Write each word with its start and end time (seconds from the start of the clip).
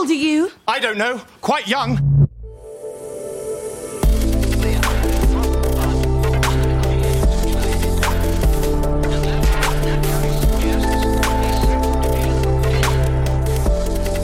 old 0.00 0.10
are 0.10 0.14
you? 0.14 0.50
I 0.66 0.78
don't 0.78 0.96
know. 0.96 1.20
Quite 1.42 1.68
young. 1.68 1.98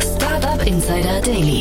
Startup 0.01 0.67
Insider 0.67 1.21
Daily. 1.21 1.61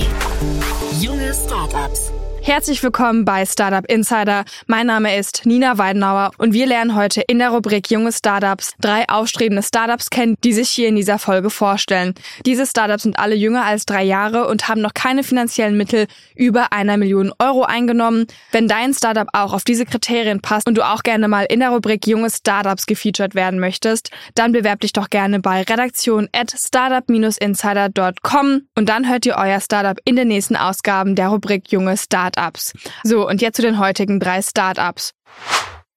Junge 1.02 1.34
Startups. 1.34 2.25
Herzlich 2.46 2.82
willkommen 2.84 3.26
bei 3.26 3.44
Startup 3.44 3.84
Insider. 3.90 4.46
Mein 4.68 4.86
Name 4.86 5.18
ist 5.18 5.48
Nina 5.48 5.80
Weidenauer 5.80 6.30
und 6.38 6.54
wir 6.54 6.68
lernen 6.68 6.96
heute 6.96 7.22
in 7.22 7.40
der 7.40 7.50
Rubrik 7.50 7.90
Junge 7.90 8.12
Startups 8.12 8.74
drei 8.80 9.10
aufstrebende 9.10 9.64
Startups 9.64 10.12
kennen, 10.12 10.36
die 10.44 10.54
sich 10.54 10.70
hier 10.70 10.88
in 10.88 10.96
dieser 10.96 11.18
Folge 11.18 11.50
vorstellen. 11.50 12.14
Diese 12.46 12.68
Startups 12.68 13.02
sind 13.02 13.18
alle 13.18 13.34
jünger 13.34 13.66
als 13.66 13.88
drei 13.88 14.04
Jahre 14.04 14.48
und 14.48 14.68
haben 14.68 14.80
noch 14.80 14.94
keine 14.94 15.24
finanziellen 15.24 15.76
Mittel 15.76 16.06
über 16.36 16.72
einer 16.72 16.98
Million 16.98 17.34
Euro 17.40 17.64
eingenommen. 17.64 18.28
Wenn 18.52 18.68
dein 18.68 18.94
Startup 18.94 19.28
auch 19.34 19.54
auf 19.54 19.64
diese 19.64 19.86
Kriterien 19.86 20.40
passt 20.40 20.68
und 20.68 20.78
du 20.78 20.88
auch 20.88 21.02
gerne 21.02 21.28
mal 21.28 21.48
in 21.50 21.62
der 21.62 21.72
Rubrik 21.72 22.06
Junge 22.06 22.30
Startups 22.30 22.86
gefeatured 22.86 23.34
werden 23.34 23.60
möchtest, 23.60 24.12
dann 24.36 24.52
bewerb 24.52 24.82
dich 24.82 24.94
doch 24.94 25.10
gerne 25.10 25.40
bei 25.40 25.64
redaktion 25.64 26.30
at 26.32 26.54
startup-insider.com 26.56 28.62
und 28.76 28.88
dann 28.88 29.10
hört 29.10 29.26
ihr 29.26 29.36
euer 29.36 29.60
Startup 29.60 29.98
in 30.06 30.16
den 30.16 30.28
nächsten 30.28 30.56
Ausgaben 30.56 31.16
der 31.16 31.30
Rubrik 31.30 31.72
Junge 31.72 31.98
Startups. 31.98 32.35
Startups. 32.36 32.74
So, 33.04 33.28
und 33.28 33.42
jetzt 33.42 33.56
zu 33.56 33.62
den 33.62 33.80
heutigen 33.80 34.20
drei 34.20 34.42
Startups. 34.42 35.12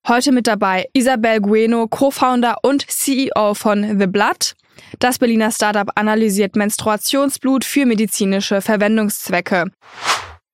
Heute 0.07 0.33
mit 0.33 0.47
dabei 0.47 0.87
Isabel 0.93 1.41
Gueno, 1.41 1.87
Co-Founder 1.89 2.59
und 2.63 2.89
CEO 2.89 3.55
von 3.55 3.99
The 3.99 4.07
Blood. 4.07 4.55
Das 5.01 5.19
Berliner 5.19 5.51
Startup 5.51 5.91
analysiert 5.97 6.55
Menstruationsblut 6.55 7.65
für 7.65 7.85
medizinische 7.85 8.61
Verwendungszwecke. 8.61 9.65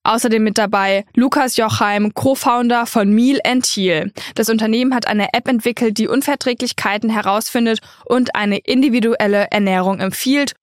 Außerdem 0.05 0.43
mit 0.43 0.59
dabei 0.59 1.05
Lukas 1.15 1.57
Jochheim, 1.57 2.13
Co-Founder 2.15 2.87
von 2.87 3.13
Meal 3.13 3.41
Thiel. 3.63 4.13
Das 4.35 4.49
Unternehmen 4.49 4.95
hat 4.95 5.07
eine 5.07 5.33
App 5.35 5.49
entwickelt, 5.49 5.99
die 5.99 6.09
Unverträglichkeiten 6.09 7.11
herausfindet 7.11 7.81
und 8.07 8.35
eine 8.35 8.59
individuelle 8.59 9.49
Ernährung 9.51 10.01
empfiehlt. 10.01 10.55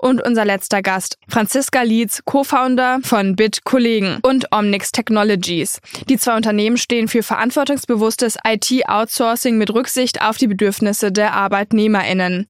Und 0.00 0.22
unser 0.22 0.46
letzter 0.46 0.80
Gast, 0.80 1.18
Franziska 1.28 1.82
Lietz, 1.82 2.22
Co-Founder 2.24 3.00
von 3.02 3.36
Bit 3.36 3.64
Kollegen 3.64 4.18
und 4.22 4.46
Omnix 4.50 4.92
Technologies. 4.92 5.78
Die 6.08 6.16
zwei 6.16 6.36
Unternehmen 6.36 6.78
stehen 6.78 7.06
für 7.06 7.22
verantwortungsbewusstes 7.22 8.38
IT-Outsourcing 8.42 9.58
mit 9.58 9.74
Rücksicht 9.74 10.22
auf 10.22 10.38
die 10.38 10.46
Bedürfnisse 10.46 11.12
der 11.12 11.34
ArbeitnehmerInnen. 11.34 12.46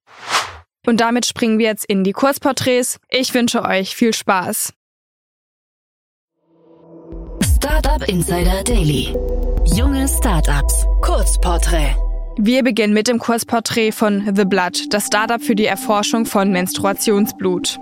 Und 0.87 1.01
damit 1.01 1.27
springen 1.27 1.59
wir 1.59 1.67
jetzt 1.67 1.85
in 1.85 2.05
die 2.05 2.13
Kurzporträts. 2.13 3.01
Ich 3.09 3.35
wünsche 3.35 3.65
euch 3.65 3.97
viel 3.97 4.15
Spaß. 4.15 4.73
Startup 7.57 8.09
Insider 8.09 8.63
Daily. 8.63 9.13
Junge 9.75 10.07
Startups. 10.07 10.87
Kurzporträt. 11.03 11.97
Wir 12.37 12.63
beginnen 12.63 12.95
mit 12.95 13.09
dem 13.09 13.19
Kurzporträt 13.19 13.93
von 13.93 14.35
The 14.35 14.45
Blood, 14.45 14.93
das 14.95 15.07
Startup 15.07 15.43
für 15.43 15.55
die 15.55 15.67
Erforschung 15.67 16.27
von 16.27 16.51
Menstruationsblut. 16.53 17.79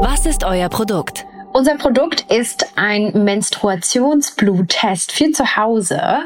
Was 0.00 0.26
ist 0.26 0.44
euer 0.44 0.68
Produkt? 0.68 1.26
Unser 1.56 1.76
Produkt 1.76 2.30
ist 2.30 2.66
ein 2.76 3.24
Menstruationsbluttest 3.24 5.10
für 5.10 5.32
zu 5.32 5.56
Hause. 5.56 6.18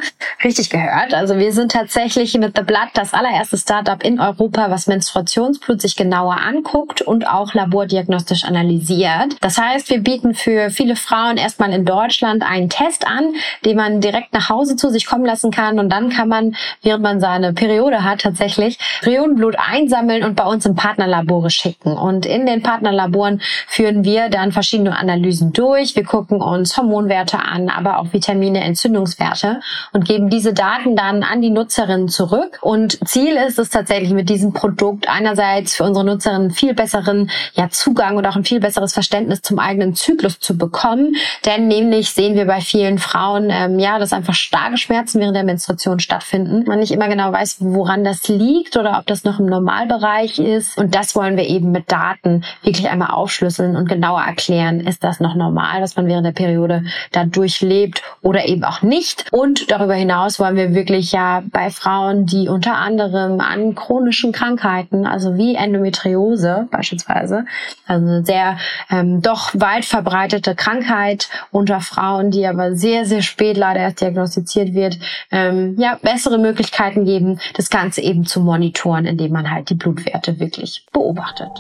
Richtig 0.42 0.70
gehört. 0.70 1.14
Also 1.14 1.38
wir 1.38 1.52
sind 1.52 1.70
tatsächlich 1.70 2.36
mit 2.36 2.56
The 2.56 2.64
Blood 2.64 2.88
das 2.94 3.14
allererste 3.14 3.56
Startup 3.56 4.02
in 4.02 4.18
Europa, 4.18 4.72
was 4.72 4.88
Menstruationsblut 4.88 5.80
sich 5.80 5.94
genauer 5.94 6.38
anguckt 6.40 7.00
und 7.00 7.28
auch 7.28 7.54
labordiagnostisch 7.54 8.42
analysiert. 8.42 9.36
Das 9.40 9.56
heißt, 9.56 9.88
wir 9.90 10.00
bieten 10.00 10.34
für 10.34 10.70
viele 10.70 10.96
Frauen 10.96 11.36
erstmal 11.36 11.72
in 11.72 11.84
Deutschland 11.84 12.42
einen 12.42 12.68
Test 12.68 13.06
an, 13.06 13.32
den 13.64 13.76
man 13.76 14.00
direkt 14.00 14.32
nach 14.32 14.48
Hause 14.48 14.74
zu 14.74 14.90
sich 14.90 15.06
kommen 15.06 15.24
lassen 15.24 15.52
kann 15.52 15.78
und 15.78 15.90
dann 15.90 16.10
kann 16.10 16.26
man, 16.26 16.56
während 16.82 17.04
man 17.04 17.20
seine 17.20 17.52
Periode 17.52 18.02
hat, 18.02 18.22
tatsächlich 18.22 18.80
Periodenblut 19.00 19.54
einsammeln 19.60 20.24
und 20.24 20.34
bei 20.34 20.44
uns 20.44 20.66
in 20.66 20.74
Partnerlabore 20.74 21.50
schicken. 21.50 21.92
Und 21.92 22.26
in 22.26 22.46
den 22.46 22.64
Partnerlaboren 22.64 23.40
führen 23.68 24.02
wir 24.02 24.28
dann 24.28 24.50
verschiedene 24.50 24.98
Analysen 24.98 25.19
Analysen 25.20 25.52
durch. 25.52 25.96
Wir 25.96 26.04
gucken 26.04 26.40
uns 26.40 26.76
Hormonwerte 26.76 27.38
an, 27.38 27.68
aber 27.68 27.98
auch 27.98 28.12
Vitamine, 28.12 28.64
Entzündungswerte 28.64 29.60
und 29.92 30.06
geben 30.06 30.30
diese 30.30 30.54
Daten 30.54 30.96
dann 30.96 31.22
an 31.22 31.42
die 31.42 31.50
Nutzerinnen 31.50 32.08
zurück. 32.08 32.58
Und 32.62 32.98
Ziel 33.06 33.36
ist 33.36 33.58
es 33.58 33.68
tatsächlich 33.68 34.10
mit 34.12 34.30
diesem 34.30 34.52
Produkt 34.52 35.08
einerseits 35.08 35.76
für 35.76 35.84
unsere 35.84 36.06
Nutzerinnen 36.06 36.50
viel 36.50 36.74
besseren 36.74 37.30
ja, 37.54 37.68
Zugang 37.68 38.16
und 38.16 38.26
auch 38.26 38.36
ein 38.36 38.44
viel 38.44 38.60
besseres 38.60 38.94
Verständnis 38.94 39.42
zum 39.42 39.58
eigenen 39.58 39.94
Zyklus 39.94 40.40
zu 40.40 40.56
bekommen. 40.56 41.16
Denn 41.44 41.68
nämlich 41.68 42.10
sehen 42.10 42.34
wir 42.34 42.46
bei 42.46 42.62
vielen 42.62 42.98
Frauen, 42.98 43.48
ähm, 43.50 43.78
ja, 43.78 43.98
dass 43.98 44.14
einfach 44.14 44.34
starke 44.34 44.78
Schmerzen 44.78 45.20
während 45.20 45.36
der 45.36 45.44
Menstruation 45.44 46.00
stattfinden. 46.00 46.64
Man 46.66 46.78
nicht 46.78 46.92
immer 46.92 47.08
genau 47.08 47.32
weiß, 47.32 47.58
woran 47.60 48.04
das 48.04 48.26
liegt 48.28 48.76
oder 48.78 48.98
ob 48.98 49.06
das 49.06 49.24
noch 49.24 49.38
im 49.38 49.46
Normalbereich 49.46 50.38
ist. 50.38 50.78
Und 50.78 50.94
das 50.94 51.14
wollen 51.14 51.36
wir 51.36 51.46
eben 51.46 51.72
mit 51.72 51.92
Daten 51.92 52.42
wirklich 52.62 52.88
einmal 52.88 53.10
aufschlüsseln 53.10 53.76
und 53.76 53.88
genauer 53.88 54.22
erklären. 54.22 54.80
Ist 54.80 55.04
das 55.04 55.09
das 55.10 55.20
noch 55.20 55.34
normal, 55.34 55.82
was 55.82 55.96
man 55.96 56.06
während 56.06 56.24
der 56.24 56.32
Periode 56.32 56.84
da 57.12 57.24
durchlebt 57.24 58.02
oder 58.22 58.46
eben 58.46 58.64
auch 58.64 58.82
nicht. 58.82 59.26
Und 59.32 59.70
darüber 59.70 59.94
hinaus 59.94 60.38
wollen 60.38 60.56
wir 60.56 60.74
wirklich 60.74 61.12
ja 61.12 61.42
bei 61.50 61.70
Frauen, 61.70 62.26
die 62.26 62.48
unter 62.48 62.76
anderem 62.76 63.40
an 63.40 63.74
chronischen 63.74 64.32
Krankheiten, 64.32 65.06
also 65.06 65.36
wie 65.36 65.56
Endometriose 65.56 66.68
beispielsweise, 66.70 67.44
also 67.86 68.06
eine 68.06 68.24
sehr 68.24 68.56
ähm, 68.90 69.20
doch 69.20 69.50
weit 69.54 69.84
verbreitete 69.84 70.54
Krankheit 70.54 71.28
unter 71.50 71.80
Frauen, 71.80 72.30
die 72.30 72.46
aber 72.46 72.76
sehr, 72.76 73.04
sehr 73.04 73.22
spät 73.22 73.56
leider 73.56 73.80
erst 73.80 74.00
diagnostiziert 74.00 74.74
wird, 74.74 74.98
ähm, 75.32 75.74
ja, 75.78 75.98
bessere 76.00 76.38
Möglichkeiten 76.38 77.04
geben, 77.04 77.40
das 77.54 77.68
Ganze 77.70 78.00
eben 78.00 78.24
zu 78.24 78.40
monitoren, 78.40 79.06
indem 79.06 79.32
man 79.32 79.50
halt 79.50 79.70
die 79.70 79.74
Blutwerte 79.74 80.38
wirklich 80.38 80.86
beobachtet. 80.92 81.50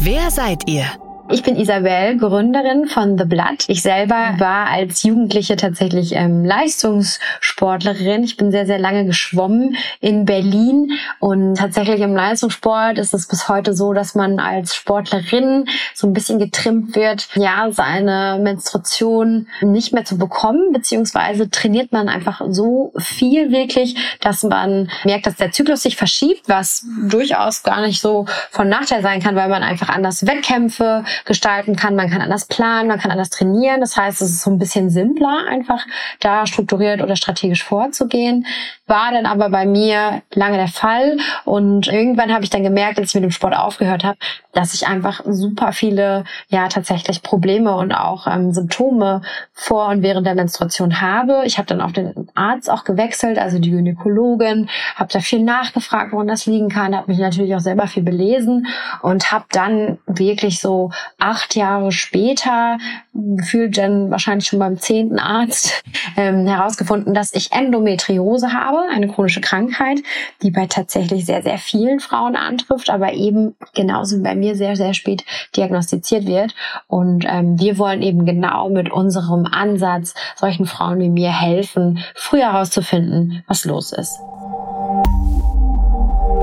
Wer 0.00 0.30
seid 0.30 0.68
ihr? 0.68 0.86
Ich 1.30 1.42
bin 1.42 1.56
Isabel, 1.56 2.16
Gründerin 2.16 2.86
von 2.86 3.18
The 3.18 3.24
Blood. 3.24 3.66
Ich 3.66 3.82
selber 3.82 4.34
war 4.38 4.68
als 4.68 5.02
Jugendliche 5.02 5.56
tatsächlich 5.56 6.14
ähm, 6.14 6.42
Leistungssportlerin. 6.42 8.24
Ich 8.24 8.38
bin 8.38 8.50
sehr, 8.50 8.64
sehr 8.64 8.78
lange 8.78 9.04
geschwommen 9.04 9.76
in 10.00 10.24
Berlin 10.24 10.92
und 11.20 11.56
tatsächlich 11.56 12.00
im 12.00 12.16
Leistungssport 12.16 12.96
ist 12.96 13.12
es 13.12 13.28
bis 13.28 13.46
heute 13.46 13.74
so, 13.74 13.92
dass 13.92 14.14
man 14.14 14.40
als 14.40 14.74
Sportlerin 14.74 15.66
so 15.92 16.06
ein 16.06 16.14
bisschen 16.14 16.38
getrimmt 16.38 16.96
wird, 16.96 17.28
ja, 17.34 17.68
seine 17.72 18.38
Menstruation 18.42 19.48
nicht 19.60 19.92
mehr 19.92 20.06
zu 20.06 20.16
bekommen, 20.16 20.72
beziehungsweise 20.72 21.50
trainiert 21.50 21.92
man 21.92 22.08
einfach 22.08 22.40
so 22.48 22.94
viel 22.96 23.52
wirklich, 23.52 23.96
dass 24.22 24.44
man 24.44 24.90
merkt, 25.04 25.26
dass 25.26 25.36
der 25.36 25.52
Zyklus 25.52 25.82
sich 25.82 25.96
verschiebt, 25.96 26.48
was 26.48 26.86
durchaus 27.10 27.62
gar 27.64 27.82
nicht 27.82 28.00
so 28.00 28.24
von 28.50 28.70
Nachteil 28.70 29.02
sein 29.02 29.20
kann, 29.20 29.36
weil 29.36 29.50
man 29.50 29.62
einfach 29.62 29.90
anders 29.90 30.26
Wettkämpfe 30.26 31.04
gestalten 31.24 31.76
kann. 31.76 31.96
Man 31.96 32.10
kann 32.10 32.20
anders 32.20 32.46
planen, 32.46 32.88
man 32.88 32.98
kann 32.98 33.10
anders 33.10 33.30
trainieren. 33.30 33.80
Das 33.80 33.96
heißt, 33.96 34.20
es 34.22 34.30
ist 34.30 34.42
so 34.42 34.50
ein 34.50 34.58
bisschen 34.58 34.90
simpler, 34.90 35.44
einfach 35.48 35.84
da 36.20 36.46
strukturiert 36.46 37.02
oder 37.02 37.16
strategisch 37.16 37.64
vorzugehen. 37.64 38.46
War 38.86 39.12
dann 39.12 39.26
aber 39.26 39.50
bei 39.50 39.66
mir 39.66 40.22
lange 40.32 40.56
der 40.56 40.68
Fall. 40.68 41.18
Und 41.44 41.88
irgendwann 41.88 42.32
habe 42.32 42.44
ich 42.44 42.50
dann 42.50 42.62
gemerkt, 42.62 42.98
als 42.98 43.10
ich 43.10 43.14
mit 43.14 43.24
dem 43.24 43.30
Sport 43.30 43.56
aufgehört 43.56 44.04
habe, 44.04 44.18
dass 44.52 44.74
ich 44.74 44.86
einfach 44.86 45.22
super 45.24 45.72
viele, 45.72 46.24
ja, 46.48 46.68
tatsächlich 46.68 47.22
Probleme 47.22 47.76
und 47.76 47.92
auch 47.92 48.26
ähm, 48.26 48.52
Symptome 48.52 49.22
vor 49.52 49.88
und 49.88 50.02
während 50.02 50.26
der 50.26 50.34
Menstruation 50.34 51.00
habe. 51.00 51.42
Ich 51.44 51.58
habe 51.58 51.66
dann 51.66 51.80
auf 51.80 51.92
den 51.92 52.28
Arzt 52.34 52.70
auch 52.70 52.84
gewechselt, 52.84 53.38
also 53.38 53.58
die 53.58 53.70
Gynäkologin, 53.70 54.68
habe 54.96 55.12
da 55.12 55.20
viel 55.20 55.44
nachgefragt, 55.44 56.12
woran 56.12 56.28
das 56.28 56.46
liegen 56.46 56.68
kann, 56.68 56.96
habe 56.96 57.10
mich 57.10 57.20
natürlich 57.20 57.54
auch 57.54 57.60
selber 57.60 57.86
viel 57.86 58.02
belesen 58.02 58.66
und 59.02 59.30
habe 59.30 59.44
dann 59.52 59.98
wirklich 60.06 60.60
so 60.60 60.90
acht 61.18 61.56
Jahre 61.56 61.92
später, 61.92 62.78
gefühlt 63.14 63.78
dann 63.78 64.10
wahrscheinlich 64.10 64.48
schon 64.48 64.58
beim 64.58 64.78
zehnten 64.78 65.18
Arzt, 65.18 65.82
ähm, 66.16 66.46
herausgefunden, 66.46 67.14
dass 67.14 67.34
ich 67.34 67.52
Endometriose 67.52 68.52
habe, 68.52 68.82
eine 68.92 69.08
chronische 69.08 69.40
Krankheit, 69.40 69.98
die 70.42 70.50
bei 70.50 70.66
tatsächlich 70.66 71.26
sehr, 71.26 71.42
sehr 71.42 71.58
vielen 71.58 72.00
Frauen 72.00 72.36
antrifft, 72.36 72.90
aber 72.90 73.12
eben 73.12 73.54
genauso 73.74 74.22
bei 74.22 74.34
mir 74.34 74.54
sehr, 74.54 74.76
sehr 74.76 74.94
spät 74.94 75.24
diagnostiziert 75.56 76.26
wird. 76.26 76.54
Und 76.86 77.24
ähm, 77.28 77.58
wir 77.58 77.78
wollen 77.78 78.02
eben 78.02 78.26
genau 78.26 78.68
mit 78.68 78.90
unserem 78.90 79.46
Ansatz 79.46 80.14
solchen 80.36 80.66
Frauen 80.66 81.00
wie 81.00 81.08
mir 81.08 81.32
helfen, 81.32 82.00
früh 82.14 82.40
herauszufinden, 82.40 83.44
was 83.46 83.64
los 83.64 83.92
ist. 83.92 84.18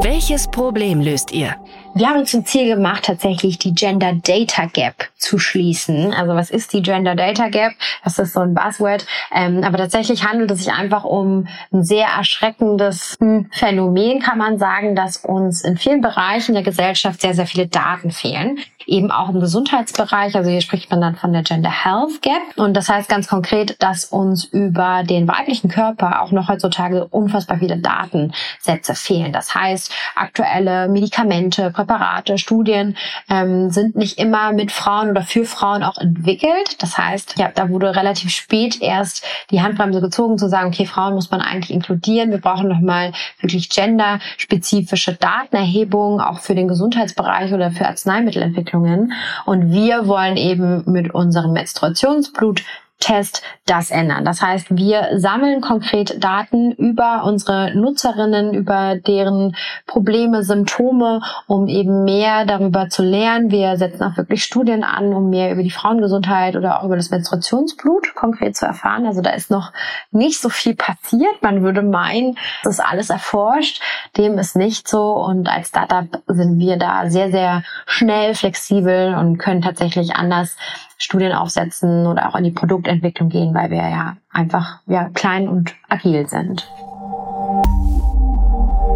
Welches 0.02 0.48
Problem 0.48 1.02
löst 1.02 1.32
ihr? 1.32 1.56
Wir 1.98 2.10
haben 2.10 2.20
uns 2.20 2.32
zum 2.32 2.44
Ziel 2.44 2.68
gemacht, 2.68 3.06
tatsächlich 3.06 3.58
die 3.58 3.74
Gender 3.74 4.12
Data 4.12 4.66
Gap 4.66 5.08
zu 5.16 5.40
schließen. 5.40 6.12
Also 6.14 6.36
was 6.36 6.50
ist 6.50 6.74
die 6.74 6.82
Gender 6.82 7.16
Data 7.16 7.48
Gap? 7.48 7.72
Das 8.04 8.20
ist 8.20 8.34
so 8.34 8.42
ein 8.42 8.54
Buzzword. 8.54 9.06
Ähm, 9.34 9.64
aber 9.64 9.78
tatsächlich 9.78 10.26
handelt 10.26 10.52
es 10.52 10.66
sich 10.66 10.74
einfach 10.74 11.06
um 11.06 11.48
ein 11.72 11.86
sehr 11.86 12.08
erschreckendes 12.08 13.18
Phänomen, 13.52 14.20
kann 14.20 14.38
man 14.38 14.60
sagen, 14.60 14.98
dass 14.98 15.24
uns 15.24 15.64
in 15.64 15.78
vielen 15.78 16.02
Bereichen 16.02 16.54
der 16.54 16.64
Gesellschaft 16.64 17.22
sehr, 17.22 17.34
sehr 17.34 17.48
viele 17.48 17.68
Daten 17.68 18.12
fehlen 18.12 18.60
eben 18.88 19.12
auch 19.12 19.30
im 19.30 19.40
Gesundheitsbereich. 19.40 20.36
Also 20.36 20.50
hier 20.50 20.62
spricht 20.62 20.90
man 20.90 21.02
dann 21.02 21.16
von 21.16 21.34
der 21.34 21.44
Gender 21.44 21.72
Health 21.72 22.22
Gap. 22.22 22.42
Und 22.58 22.74
das 22.76 22.90
heißt 22.90 23.10
ganz 23.10 23.28
konkret, 23.28 23.82
dass 23.82 24.06
uns 24.06 24.46
über 24.46 25.04
den 25.04 25.28
weiblichen 25.28 25.70
Körper 25.70 26.22
auch 26.22 26.32
noch 26.32 26.48
heutzutage 26.48 27.06
unfassbar 27.06 27.58
viele 27.58 27.78
Datensätze 27.78 28.96
fehlen. 28.96 29.32
Das 29.32 29.54
heißt, 29.56 29.92
aktuelle 30.16 30.88
Medikamente, 30.88 31.72
Präparate, 31.86 32.38
Studien 32.38 32.98
ähm, 33.30 33.70
sind 33.70 33.96
nicht 33.96 34.18
immer 34.18 34.52
mit 34.52 34.72
Frauen 34.72 35.10
oder 35.10 35.22
für 35.22 35.46
Frauen 35.46 35.84
auch 35.84 35.98
entwickelt. 35.98 36.82
Das 36.82 36.98
heißt, 36.98 37.38
ja, 37.38 37.52
da 37.54 37.70
wurde 37.70 37.96
relativ 37.96 38.32
spät 38.32 38.82
erst 38.82 39.26
die 39.52 39.62
Handbremse 39.62 40.02
gezogen, 40.02 40.38
zu 40.38 40.50
sagen, 40.50 40.70
okay, 40.70 40.86
Frauen 40.86 41.14
muss 41.14 41.32
man 41.32 41.42
eigentlich 41.42 41.72
inkludieren. 41.72 42.32
Wir 42.32 42.42
brauchen 42.42 42.68
nochmal 42.68 43.14
wirklich 43.40 43.70
genderspezifische 43.70 45.14
Datenerhebungen, 45.14 46.22
auch 46.22 46.40
für 46.40 46.56
den 46.56 46.68
Gesundheitsbereich 46.68 47.54
oder 47.54 47.72
für 47.72 47.88
Arzneimittelentwicklung 47.88 48.56
Entwicklungen. 48.56 49.14
Und 49.46 49.72
wir 49.72 50.08
wollen 50.08 50.38
eben 50.38 50.84
mit 50.92 51.14
unserem 51.14 51.54
Menstruationsblut 51.54 52.64
Test 53.00 53.44
das 53.66 53.92
ändern. 53.92 54.24
Das 54.24 54.42
heißt, 54.42 54.68
wir 54.78 55.10
sammeln 55.20 55.60
konkret 55.62 56.24
Daten 56.24 56.72
über 56.72 57.24
unsere 57.26 57.76
Nutzerinnen, 57.76 58.54
über 58.54 58.96
deren 58.96 59.56
Probleme, 59.86 60.44
Symptome, 60.44 61.22
um 61.48 61.68
eben 61.68 62.04
mehr 62.06 62.46
darüber 62.46 62.90
zu 62.90 63.04
lernen. 63.04 63.52
Wir 63.52 63.78
setzen 63.78 64.04
auch 64.04 64.18
wirklich 64.18 64.44
Studien 64.44 64.84
an, 64.84 65.14
um 65.14 65.30
mehr 65.30 65.52
über 65.52 65.62
die 65.62 65.72
Frauengesundheit 65.72 66.56
oder 66.56 66.80
auch 66.80 66.86
über 66.86 66.96
das 66.96 67.10
Menstruationsblut 67.10 68.16
konkret 68.16 68.56
zu 68.56 68.66
erfahren. 68.66 69.06
Also 69.06 69.22
da 69.22 69.32
ist 69.32 69.52
noch 69.52 69.74
nicht 70.12 70.40
so 70.40 70.50
viel 70.50 70.76
passiert. 70.76 71.42
Man 71.42 71.64
würde 71.64 71.82
meinen, 71.82 72.38
das 72.64 72.76
ist 72.76 72.86
alles 72.86 73.10
erforscht. 73.10 73.82
Dem 74.16 74.38
ist 74.38 74.56
nicht 74.56 74.88
so. 74.88 75.14
Und 75.16 75.48
als 75.50 75.68
Startup 75.68 76.08
sind 76.28 76.60
wir 76.60 76.78
da 76.78 77.10
sehr, 77.10 77.30
sehr 77.30 77.64
schnell, 77.86 78.36
flexibel 78.36 79.16
und 79.16 79.38
können 79.38 79.62
tatsächlich 79.62 80.16
anders 80.16 80.56
Studien 80.98 81.34
aufsetzen 81.34 82.08
oder 82.08 82.30
auch 82.30 82.36
in 82.36 82.44
die 82.44 82.52
Produktentwicklung 82.52 83.30
gehen, 83.30 83.54
weil 83.54 83.70
wir 83.70 83.78
ja 83.78 84.18
einfach 84.32 84.80
ja, 84.88 85.10
klein 85.14 85.48
und 85.48 85.74
agil 85.90 86.28
sind. 86.28 86.68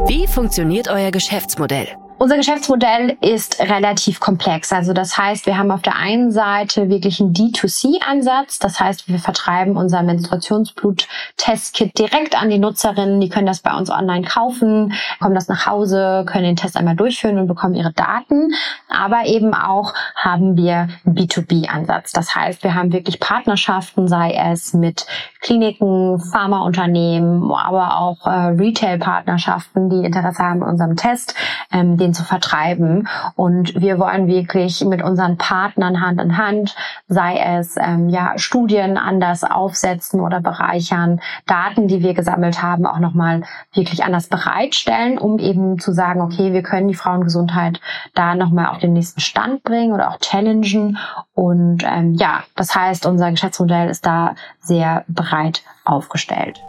Wie 0.07 0.28
funktioniert 0.28 0.88
euer 0.88 1.12
Geschäftsmodell? 1.12 1.90
Unser 2.21 2.36
Geschäftsmodell 2.36 3.18
ist 3.21 3.62
relativ 3.62 4.19
komplex. 4.19 4.74
Also 4.74 4.92
das 4.92 5.18
heißt, 5.18 5.45
wir 5.45 5.57
haben 5.57 5.71
auf 5.71 5.81
der 5.81 5.95
einen 5.95 6.33
Seite 6.33 6.89
wirklich 6.89 7.21
einen 7.21 7.31
D2C-Ansatz. 7.31 8.60
Das 8.60 8.77
heißt, 8.77 9.07
wir 9.07 9.19
vertreiben 9.19 9.77
unser 9.77 10.04
Menstruationsblut-Testkit 10.04 11.98
direkt 11.98 12.36
an 12.36 12.50
die 12.50 12.57
Nutzerinnen. 12.57 13.21
Die 13.21 13.30
können 13.30 13.48
das 13.48 13.62
bei 13.62 13.74
uns 13.74 13.89
online 13.89 14.27
kaufen, 14.27 14.92
kommen 15.21 15.33
das 15.33 15.48
nach 15.48 15.66
Hause, 15.66 16.25
können 16.27 16.44
den 16.44 16.56
Test 16.57 16.75
einmal 16.75 16.98
durchführen 16.98 17.39
und 17.39 17.48
bekommen 17.48 17.74
ihre 17.74 17.94
Daten. 17.94 18.51
Aber 18.89 19.25
eben 19.25 19.54
auch 19.54 19.94
haben 20.18 20.57
wir 20.57 20.89
einen 21.06 21.16
B2B-Ansatz. 21.16 22.12
Das 22.12 22.36
heißt, 22.36 22.66
wir 22.66 22.75
haben 22.75 22.92
wirklich 22.92 23.21
Partnerschaften, 23.21 24.10
sei 24.10 24.33
es 24.33 24.74
mit 24.74 25.06
Kliniken, 25.39 26.19
Pharmaunternehmen, 26.19 27.50
aber 27.50 27.98
auch 27.98 28.27
äh, 28.27 28.30
Retail-Partnerschaften, 28.30 29.89
die 29.89 30.06
Interesse 30.06 30.44
haben 30.44 30.63
an 30.63 30.71
unserem 30.71 30.98
Test, 30.98 31.33
ähm, 31.71 31.95
den 31.95 32.09
zu 32.14 32.24
vertreiben. 32.24 33.08
Und 33.36 33.80
wir 33.80 34.00
wollen 34.00 34.28
wirklich 34.28 34.84
mit 34.86 35.02
unseren 35.02 35.38
Partnern 35.38 36.02
Hand 36.02 36.22
in 36.22 36.38
Hand, 36.38 36.76
sei 37.08 37.38
es 37.38 37.76
ähm, 37.78 38.10
ja 38.10 38.34
Studien 38.38 38.98
anders 38.98 39.44
aufsetzen 39.44 40.22
oder 40.22 40.42
bereichern, 40.42 41.22
Daten, 41.46 41.88
die 41.88 42.02
wir 42.02 42.14
gesammelt 42.14 42.62
haben, 42.62 42.86
auch 42.86 43.00
nochmal 43.00 43.44
wirklich 43.74 44.04
anders 44.04 44.28
bereitstellen, 44.28 45.18
um 45.18 45.40
eben 45.40 45.80
zu 45.80 45.92
sagen, 45.92 46.22
okay, 46.22 46.54
wir 46.54 46.64
können 46.64 46.88
die 46.88 46.96
Frauengesundheit 46.96 47.80
da 48.14 48.36
nochmal 48.36 48.68
auf 48.68 48.80
den 48.80 48.94
nächsten 48.94 49.22
Stand 49.22 49.64
bringen 49.64 49.94
oder 49.94 50.10
auch 50.10 50.20
challengen. 50.20 50.98
Und 51.34 51.84
ähm, 51.84 52.16
ja, 52.16 52.44
das 52.56 52.76
heißt, 52.76 53.06
unser 53.06 53.32
Geschäftsmodell 53.32 53.90
ist 53.90 54.06
da 54.06 54.36
sehr 54.60 55.06
breit 55.08 55.64
aufgestellt. 55.86 56.62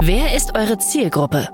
Wer 0.00 0.34
ist 0.34 0.56
eure 0.56 0.78
Zielgruppe? 0.78 1.48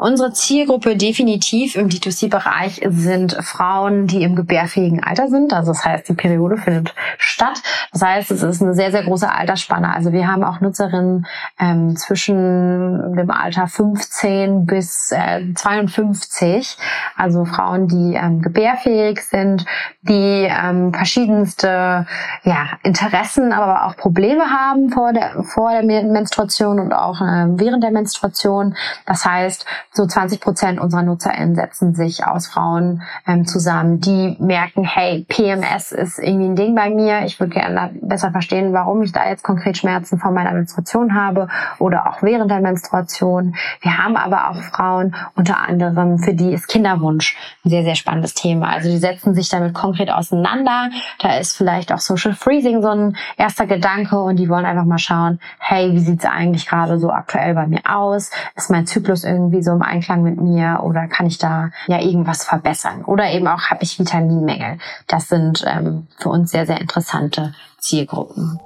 Unsere 0.00 0.32
Zielgruppe 0.32 0.96
definitiv 0.96 1.76
im 1.76 1.88
D2C-Bereich 1.88 2.80
sind 2.88 3.36
Frauen, 3.40 4.06
die 4.06 4.22
im 4.22 4.34
gebärfähigen 4.34 5.02
Alter 5.02 5.28
sind. 5.28 5.52
Also 5.52 5.72
das 5.72 5.84
heißt, 5.84 6.08
die 6.08 6.14
Periode 6.14 6.56
findet 6.56 6.94
statt. 7.18 7.62
Das 7.92 8.02
heißt, 8.02 8.30
es 8.32 8.42
ist 8.42 8.62
eine 8.62 8.74
sehr, 8.74 8.90
sehr 8.90 9.04
große 9.04 9.30
Altersspanne. 9.30 9.94
Also 9.94 10.12
wir 10.12 10.26
haben 10.26 10.42
auch 10.42 10.60
Nutzerinnen 10.60 11.26
ähm, 11.60 11.96
zwischen 11.96 13.14
dem 13.14 13.30
Alter 13.30 13.68
15 13.68 14.66
bis 14.66 15.12
äh, 15.12 15.54
52. 15.54 16.76
Also 17.16 17.44
Frauen, 17.44 17.88
die 17.88 18.14
ähm, 18.14 18.42
gebärfähig 18.42 19.20
sind, 19.22 19.64
die 20.02 20.48
ähm, 20.50 20.92
verschiedenste 20.92 22.06
ja, 22.42 22.68
Interessen, 22.82 23.52
aber 23.52 23.86
auch 23.86 23.96
Probleme 23.96 24.44
haben 24.50 24.90
vor 24.90 25.12
der, 25.12 25.42
vor 25.44 25.70
der 25.70 25.82
Menstruation 25.82 26.80
und 26.80 26.92
auch 26.92 27.20
äh, 27.20 27.46
während 27.58 27.82
der 27.82 27.90
Menstruation. 27.90 28.76
Das 29.06 29.24
heißt, 29.24 29.64
so 29.92 30.06
20 30.06 30.40
Prozent 30.40 30.80
unserer 30.80 31.02
NutzerInnen 31.02 31.54
setzen 31.54 31.94
sich 31.94 32.26
aus 32.26 32.46
Frauen 32.48 33.02
ähm, 33.26 33.46
zusammen, 33.46 34.00
die 34.00 34.36
merken, 34.40 34.84
hey, 34.84 35.24
PMS 35.28 35.92
ist 35.92 36.18
irgendwie 36.18 36.46
ein 36.46 36.56
Ding 36.56 36.74
bei 36.74 36.90
mir. 36.90 37.24
Ich 37.24 37.38
würde 37.38 37.54
gerne 37.54 37.90
besser 38.00 38.30
verstehen, 38.30 38.72
warum 38.72 39.02
ich 39.02 39.12
da 39.12 39.28
jetzt 39.28 39.44
konkret 39.44 39.76
Schmerzen 39.76 40.18
vor 40.18 40.30
meiner 40.30 40.52
Menstruation 40.52 41.14
habe 41.14 41.48
oder 41.78 42.08
auch 42.08 42.22
während 42.22 42.50
der 42.50 42.60
Menstruation. 42.60 43.54
Wir 43.80 43.98
haben 43.98 44.16
aber 44.16 44.50
auch 44.50 44.62
Frauen, 44.62 45.14
unter 45.36 45.58
anderem, 45.58 46.18
für 46.18 46.34
die 46.34 46.52
ist 46.52 46.68
Kinderwunsch 46.68 47.36
ein 47.64 47.70
sehr, 47.70 47.84
sehr 47.84 47.94
spannendes 47.94 48.34
Thema. 48.34 48.70
Also 48.70 48.90
die 48.90 48.98
setzen 48.98 49.34
sich 49.34 49.48
damit 49.48 49.74
konkret 49.74 50.10
auseinander. 50.10 50.90
Da 51.20 51.36
ist 51.36 51.56
vielleicht 51.56 51.92
auch 51.92 51.98
Social 51.98 52.34
Freezing 52.34 52.82
so 52.82 52.88
ein 52.88 53.16
erster 53.36 53.66
Gedanke 53.66 54.18
und 54.18 54.36
die 54.36 54.48
wollen 54.48 54.64
einfach 54.64 54.84
mal 54.84 54.98
schauen, 54.98 55.40
hey, 55.58 55.92
wie 55.92 56.00
sieht's 56.00 56.24
eigentlich 56.24 56.66
gerade 56.66 56.98
so 56.98 57.10
aktuell 57.10 57.54
bei 57.54 57.66
mir 57.66 57.80
aus? 57.84 58.30
Ist 58.54 58.70
mein 58.70 58.86
Zyklus 58.86 59.24
irgendwie 59.24 59.62
so 59.62 59.73
im 59.74 59.82
Einklang 59.82 60.22
mit 60.22 60.40
mir 60.40 60.80
oder 60.82 61.06
kann 61.08 61.26
ich 61.26 61.38
da 61.38 61.70
ja 61.86 62.00
irgendwas 62.00 62.44
verbessern? 62.44 63.04
Oder 63.04 63.30
eben 63.30 63.46
auch 63.46 63.70
habe 63.70 63.82
ich 63.82 63.98
Vitaminmängel. 63.98 64.78
Das 65.06 65.28
sind 65.28 65.64
ähm, 65.66 66.06
für 66.18 66.30
uns 66.30 66.50
sehr, 66.50 66.66
sehr 66.66 66.80
interessante 66.80 67.54
Zielgruppen. 67.78 68.58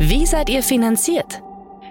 Wie 0.00 0.26
seid 0.26 0.50
ihr 0.50 0.62
finanziert? 0.62 1.42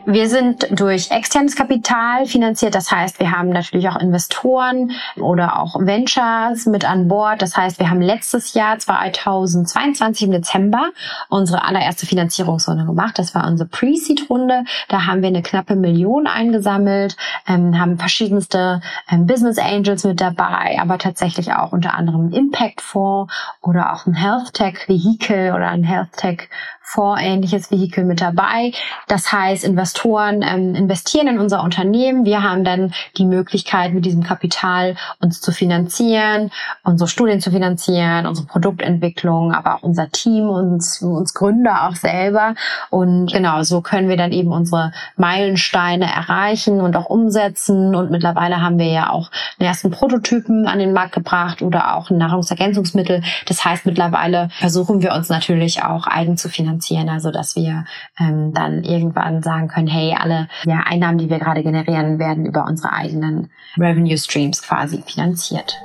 Wir 0.05 0.29
sind 0.29 0.67
durch 0.71 1.11
externes 1.11 1.55
Kapital 1.55 2.25
finanziert. 2.25 2.73
Das 2.73 2.91
heißt, 2.91 3.19
wir 3.19 3.31
haben 3.31 3.49
natürlich 3.49 3.87
auch 3.87 3.97
Investoren 3.97 4.91
oder 5.17 5.59
auch 5.59 5.75
Ventures 5.79 6.65
mit 6.65 6.85
an 6.85 7.07
Bord. 7.07 7.41
Das 7.41 7.55
heißt, 7.55 7.77
wir 7.79 7.89
haben 7.89 8.01
letztes 8.01 8.53
Jahr 8.53 8.79
2022 8.79 10.23
im 10.23 10.31
Dezember 10.31 10.89
unsere 11.29 11.63
allererste 11.63 12.05
Finanzierungsrunde 12.05 12.85
gemacht. 12.85 13.19
Das 13.19 13.35
war 13.35 13.47
unsere 13.47 13.69
Pre-Seed-Runde. 13.69 14.63
Da 14.87 15.05
haben 15.05 15.21
wir 15.21 15.29
eine 15.29 15.43
knappe 15.43 15.75
Million 15.75 16.25
eingesammelt, 16.25 17.15
ähm, 17.47 17.79
haben 17.79 17.97
verschiedenste 17.97 18.81
ähm, 19.09 19.27
Business 19.27 19.59
Angels 19.59 20.03
mit 20.03 20.19
dabei, 20.19 20.77
aber 20.81 20.97
tatsächlich 20.97 21.53
auch 21.53 21.73
unter 21.73 21.93
anderem 21.93 22.33
Impact 22.33 22.81
Fonds 22.81 23.33
oder 23.61 23.93
auch 23.93 24.07
ein 24.07 24.13
Health 24.13 24.53
Tech 24.53 24.87
Vehicle 24.87 25.53
oder 25.53 25.69
ein 25.69 25.83
Health 25.83 26.13
Tech 26.17 26.49
Fondsähnliches 26.91 27.71
Vehikel 27.71 28.03
mit 28.03 28.19
dabei. 28.21 28.73
Das 29.07 29.31
heißt, 29.31 29.63
Investoren 29.63 30.41
ähm, 30.41 30.75
investieren 30.75 31.27
in 31.27 31.39
unser 31.39 31.63
Unternehmen. 31.63 32.25
Wir 32.25 32.43
haben 32.43 32.63
dann 32.63 32.93
die 33.17 33.25
Möglichkeit, 33.25 33.93
mit 33.93 34.05
diesem 34.05 34.23
Kapital 34.23 34.95
uns 35.19 35.39
zu 35.39 35.51
finanzieren, 35.51 36.51
unsere 36.83 37.07
Studien 37.07 37.39
zu 37.39 37.51
finanzieren, 37.51 38.25
unsere 38.25 38.47
Produktentwicklung, 38.47 39.53
aber 39.53 39.75
auch 39.75 39.83
unser 39.83 40.09
Team, 40.11 40.49
uns, 40.49 41.01
uns 41.01 41.33
Gründer 41.33 41.87
auch 41.87 41.95
selber. 41.95 42.55
Und 42.89 43.31
genau, 43.31 43.63
so 43.63 43.81
können 43.81 44.09
wir 44.09 44.17
dann 44.17 44.31
eben 44.31 44.51
unsere 44.51 44.91
Meilensteine 45.15 46.05
erreichen 46.05 46.81
und 46.81 46.95
auch 46.95 47.05
umsetzen. 47.05 47.95
Und 47.95 48.11
mittlerweile 48.11 48.61
haben 48.61 48.77
wir 48.79 48.91
ja 48.91 49.09
auch 49.11 49.31
den 49.59 49.67
ersten 49.67 49.91
Prototypen 49.91 50.67
an 50.67 50.79
den 50.79 50.93
Markt 50.93 51.13
gebracht 51.13 51.61
oder 51.61 51.95
auch 51.95 52.09
Nahrungsergänzungsmittel. 52.09 53.23
Das 53.45 53.63
heißt, 53.63 53.85
mittlerweile 53.85 54.49
versuchen 54.59 55.01
wir 55.01 55.13
uns 55.13 55.29
natürlich 55.29 55.83
auch 55.83 56.07
eigen 56.07 56.37
zu 56.37 56.49
finanzieren 56.49 56.80
finanzieren, 56.81 57.09
also 57.09 57.31
dass 57.31 57.55
wir 57.55 57.85
ähm, 58.19 58.53
dann 58.53 58.83
irgendwann 58.83 59.41
sagen 59.41 59.67
können, 59.67 59.87
hey, 59.87 60.15
alle 60.17 60.47
ja, 60.65 60.83
Einnahmen, 60.85 61.17
die 61.17 61.29
wir 61.29 61.39
gerade 61.39 61.63
generieren, 61.63 62.19
werden 62.19 62.45
über 62.45 62.65
unsere 62.65 62.93
eigenen 62.93 63.49
Revenue 63.77 64.17
Streams 64.17 64.61
quasi 64.61 65.03
finanziert. 65.05 65.77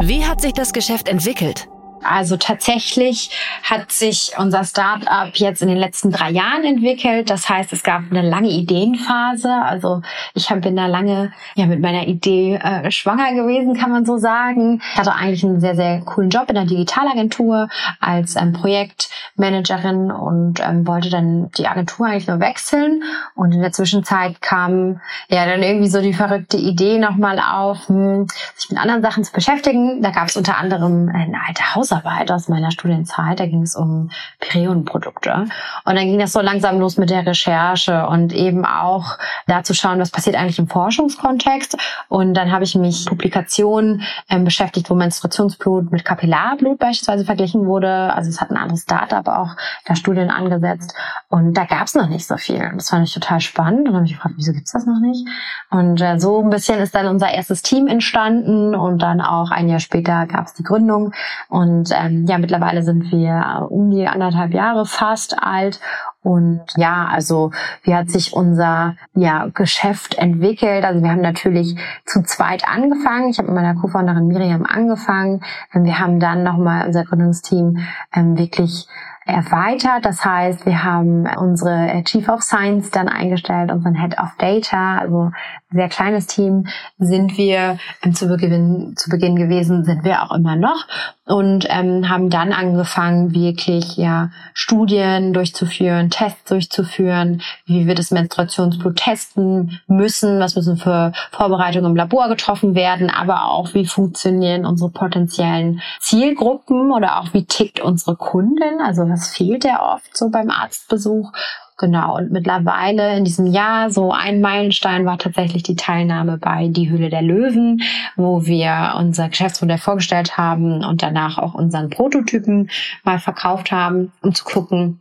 Wie 0.00 0.24
hat 0.26 0.40
sich 0.40 0.52
das 0.52 0.72
Geschäft 0.72 1.08
entwickelt? 1.08 1.68
Also 2.04 2.36
tatsächlich 2.36 3.30
hat 3.62 3.90
sich 3.92 4.32
unser 4.38 4.64
Startup 4.64 5.30
jetzt 5.34 5.62
in 5.62 5.68
den 5.68 5.78
letzten 5.78 6.10
drei 6.10 6.30
Jahren 6.30 6.64
entwickelt. 6.64 7.30
Das 7.30 7.48
heißt, 7.48 7.72
es 7.72 7.82
gab 7.82 8.02
eine 8.10 8.22
lange 8.22 8.50
Ideenphase. 8.50 9.50
Also 9.50 10.02
ich 10.34 10.48
bin 10.48 10.76
da 10.76 10.86
lange 10.86 11.32
ja 11.54 11.66
mit 11.66 11.80
meiner 11.80 12.06
Idee 12.06 12.56
äh, 12.56 12.90
schwanger 12.90 13.34
gewesen, 13.34 13.74
kann 13.74 13.90
man 13.90 14.04
so 14.04 14.18
sagen. 14.18 14.80
Ich 14.92 14.98
hatte 14.98 15.14
eigentlich 15.14 15.44
einen 15.44 15.60
sehr, 15.60 15.74
sehr 15.74 16.00
coolen 16.00 16.30
Job 16.30 16.48
in 16.48 16.54
der 16.54 16.64
Digitalagentur 16.64 17.68
als 18.00 18.36
ähm, 18.36 18.52
Projektmanagerin 18.52 20.10
und 20.10 20.60
ähm, 20.60 20.86
wollte 20.86 21.10
dann 21.10 21.50
die 21.52 21.66
Agentur 21.66 22.06
eigentlich 22.06 22.28
nur 22.28 22.40
wechseln. 22.40 23.02
Und 23.34 23.52
in 23.52 23.60
der 23.60 23.72
Zwischenzeit 23.72 24.40
kam 24.40 25.00
ja 25.28 25.46
dann 25.46 25.62
irgendwie 25.62 25.88
so 25.88 26.00
die 26.00 26.14
verrückte 26.14 26.56
Idee 26.56 26.98
nochmal 26.98 27.40
auf, 27.40 27.88
hm, 27.88 28.26
sich 28.54 28.70
mit 28.70 28.78
anderen 28.78 29.02
Sachen 29.02 29.24
zu 29.24 29.32
beschäftigen. 29.32 30.02
Da 30.02 30.10
gab 30.10 30.28
es 30.28 30.36
unter 30.36 30.58
anderem 30.58 31.10
eine 31.12 31.38
alte 31.46 31.74
Hausarbeit 31.94 32.30
aus 32.30 32.48
meiner 32.48 32.70
Studienzeit. 32.70 33.40
Da 33.40 33.46
ging 33.46 33.62
es 33.62 33.76
um 33.76 34.10
Periodenprodukte. 34.40 35.46
Und 35.84 35.96
dann 35.96 36.06
ging 36.06 36.18
das 36.18 36.32
so 36.32 36.40
langsam 36.40 36.78
los 36.78 36.96
mit 36.96 37.10
der 37.10 37.26
Recherche 37.26 38.06
und 38.06 38.32
eben 38.32 38.64
auch 38.64 39.18
da 39.46 39.62
zu 39.62 39.74
schauen, 39.74 40.00
was 40.00 40.10
passiert 40.10 40.36
eigentlich 40.36 40.58
im 40.58 40.68
Forschungskontext. 40.68 41.76
Und 42.08 42.34
dann 42.34 42.52
habe 42.52 42.64
ich 42.64 42.74
mich 42.74 43.06
Publikationen 43.06 44.02
ähm, 44.28 44.44
beschäftigt, 44.44 44.90
wo 44.90 44.94
Menstruationsblut 44.94 45.92
mit 45.92 46.04
Kapillarblut 46.04 46.78
beispielsweise 46.78 47.24
verglichen 47.24 47.66
wurde. 47.66 48.12
Also 48.14 48.30
es 48.30 48.40
hat 48.40 48.50
ein 48.50 48.56
anderes 48.56 48.82
Startup 48.82 49.26
auch 49.28 49.50
da 49.86 49.94
Studien 49.94 50.30
angesetzt. 50.30 50.94
Und 51.28 51.54
da 51.54 51.64
gab 51.64 51.86
es 51.86 51.94
noch 51.94 52.08
nicht 52.08 52.26
so 52.26 52.36
viel. 52.36 52.70
Das 52.74 52.90
fand 52.90 53.06
ich 53.06 53.14
total 53.14 53.40
spannend. 53.40 53.80
Und 53.80 53.86
dann 53.86 53.94
habe 53.96 54.06
ich 54.06 54.12
gefragt, 54.12 54.34
wieso 54.36 54.52
gibt's 54.52 54.72
das 54.72 54.86
noch 54.86 55.00
nicht? 55.00 55.26
Und 55.70 56.00
äh, 56.00 56.18
so 56.18 56.40
ein 56.40 56.50
bisschen 56.50 56.80
ist 56.80 56.94
dann 56.94 57.06
unser 57.06 57.30
erstes 57.30 57.62
Team 57.62 57.86
entstanden 57.86 58.74
und 58.74 59.02
dann 59.02 59.20
auch 59.20 59.50
ein 59.50 59.68
Jahr 59.68 59.80
später 59.80 60.26
gab 60.26 60.46
es 60.46 60.54
die 60.54 60.62
Gründung. 60.62 61.12
Und 61.48 61.83
ähm, 61.92 62.26
ja, 62.26 62.38
mittlerweile 62.38 62.82
sind 62.82 63.10
wir 63.10 63.66
um 63.70 63.90
die 63.90 64.06
anderthalb 64.06 64.54
Jahre 64.54 64.86
fast 64.86 65.36
alt 65.42 65.80
und 66.24 66.62
ja, 66.76 67.06
also 67.06 67.50
wie 67.82 67.94
hat 67.94 68.10
sich 68.10 68.32
unser 68.32 68.96
ja, 69.14 69.48
Geschäft 69.52 70.16
entwickelt? 70.16 70.82
Also 70.82 71.02
wir 71.02 71.10
haben 71.10 71.20
natürlich 71.20 71.76
zu 72.06 72.22
zweit 72.22 72.66
angefangen. 72.66 73.28
Ich 73.28 73.38
habe 73.38 73.48
mit 73.48 73.56
meiner 73.56 73.78
Co-Founderin 73.78 74.28
Miriam 74.28 74.64
angefangen. 74.64 75.42
Wir 75.74 75.98
haben 75.98 76.20
dann 76.20 76.42
nochmal 76.42 76.86
unser 76.86 77.04
Gründungsteam 77.04 77.76
ähm, 78.14 78.38
wirklich 78.38 78.88
erweitert. 79.24 80.04
Das 80.04 80.24
heißt, 80.24 80.66
wir 80.66 80.84
haben 80.84 81.26
unsere 81.36 82.02
Chief 82.04 82.28
of 82.28 82.42
Science 82.42 82.90
dann 82.90 83.08
eingestellt, 83.08 83.70
unseren 83.70 83.94
Head 83.94 84.18
of 84.18 84.30
Data, 84.38 84.98
also 84.98 85.30
sehr 85.70 85.88
kleines 85.88 86.26
Team 86.26 86.66
sind 86.98 87.36
wir. 87.36 87.78
Ähm, 88.02 88.14
zu, 88.14 88.28
Beginn, 88.28 88.94
zu 88.96 89.10
Beginn 89.10 89.36
gewesen, 89.36 89.84
sind 89.84 90.04
wir 90.04 90.22
auch 90.22 90.32
immer 90.32 90.56
noch 90.56 90.86
und 91.26 91.66
ähm, 91.70 92.08
haben 92.08 92.28
dann 92.28 92.52
angefangen, 92.52 93.34
wirklich 93.34 93.96
ja 93.96 94.30
Studien 94.52 95.32
durchzuführen, 95.32 96.10
Tests 96.10 96.44
durchzuführen, 96.50 97.40
wie 97.64 97.86
wir 97.86 97.94
das 97.94 98.10
Menstruationsblut 98.10 98.96
testen 98.96 99.80
müssen, 99.86 100.38
was 100.38 100.54
müssen 100.54 100.76
für 100.76 101.12
Vorbereitungen 101.32 101.92
im 101.92 101.96
Labor 101.96 102.28
getroffen 102.28 102.74
werden, 102.74 103.10
aber 103.10 103.46
auch 103.46 103.72
wie 103.74 103.86
funktionieren 103.86 104.66
unsere 104.66 104.90
potenziellen 104.90 105.80
Zielgruppen 106.00 106.92
oder 106.92 107.20
auch 107.20 107.32
wie 107.32 107.46
tickt 107.46 107.80
unsere 107.80 108.16
Kundin, 108.16 108.80
also 108.84 109.04
was 109.14 109.34
fehlt 109.34 109.64
ja 109.64 109.94
oft 109.94 110.16
so 110.16 110.28
beim 110.28 110.50
Arztbesuch 110.50 111.32
Genau, 111.76 112.16
und 112.18 112.30
mittlerweile 112.30 113.16
in 113.16 113.24
diesem 113.24 113.46
Jahr, 113.46 113.90
so 113.90 114.12
ein 114.12 114.40
Meilenstein 114.40 115.06
war 115.06 115.18
tatsächlich 115.18 115.64
die 115.64 115.74
Teilnahme 115.74 116.38
bei 116.38 116.68
Die 116.68 116.88
Höhle 116.88 117.10
der 117.10 117.22
Löwen, 117.22 117.82
wo 118.14 118.46
wir 118.46 118.94
unser 118.96 119.28
Geschäftsmodell 119.28 119.78
vorgestellt 119.78 120.36
haben 120.36 120.84
und 120.84 121.02
danach 121.02 121.36
auch 121.36 121.54
unseren 121.54 121.90
Prototypen 121.90 122.70
mal 123.02 123.18
verkauft 123.18 123.72
haben, 123.72 124.12
um 124.22 124.32
zu 124.32 124.44
gucken, 124.44 125.00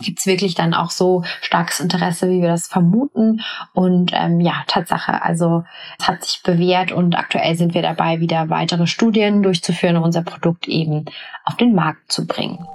gibt 0.00 0.20
es 0.20 0.26
wirklich 0.26 0.54
dann 0.54 0.72
auch 0.72 0.90
so 0.90 1.24
starkes 1.40 1.80
Interesse, 1.80 2.30
wie 2.30 2.40
wir 2.40 2.48
das 2.48 2.68
vermuten. 2.68 3.40
Und 3.72 4.12
ähm, 4.14 4.40
ja, 4.40 4.62
Tatsache, 4.68 5.20
also 5.22 5.64
es 5.98 6.06
hat 6.06 6.24
sich 6.24 6.42
bewährt 6.44 6.92
und 6.92 7.16
aktuell 7.16 7.56
sind 7.56 7.74
wir 7.74 7.82
dabei, 7.82 8.20
wieder 8.20 8.50
weitere 8.50 8.86
Studien 8.86 9.42
durchzuführen, 9.42 9.96
um 9.96 10.04
unser 10.04 10.22
Produkt 10.22 10.68
eben 10.68 11.06
auf 11.44 11.56
den 11.56 11.74
Markt 11.74 12.12
zu 12.12 12.26
bringen. 12.26 12.66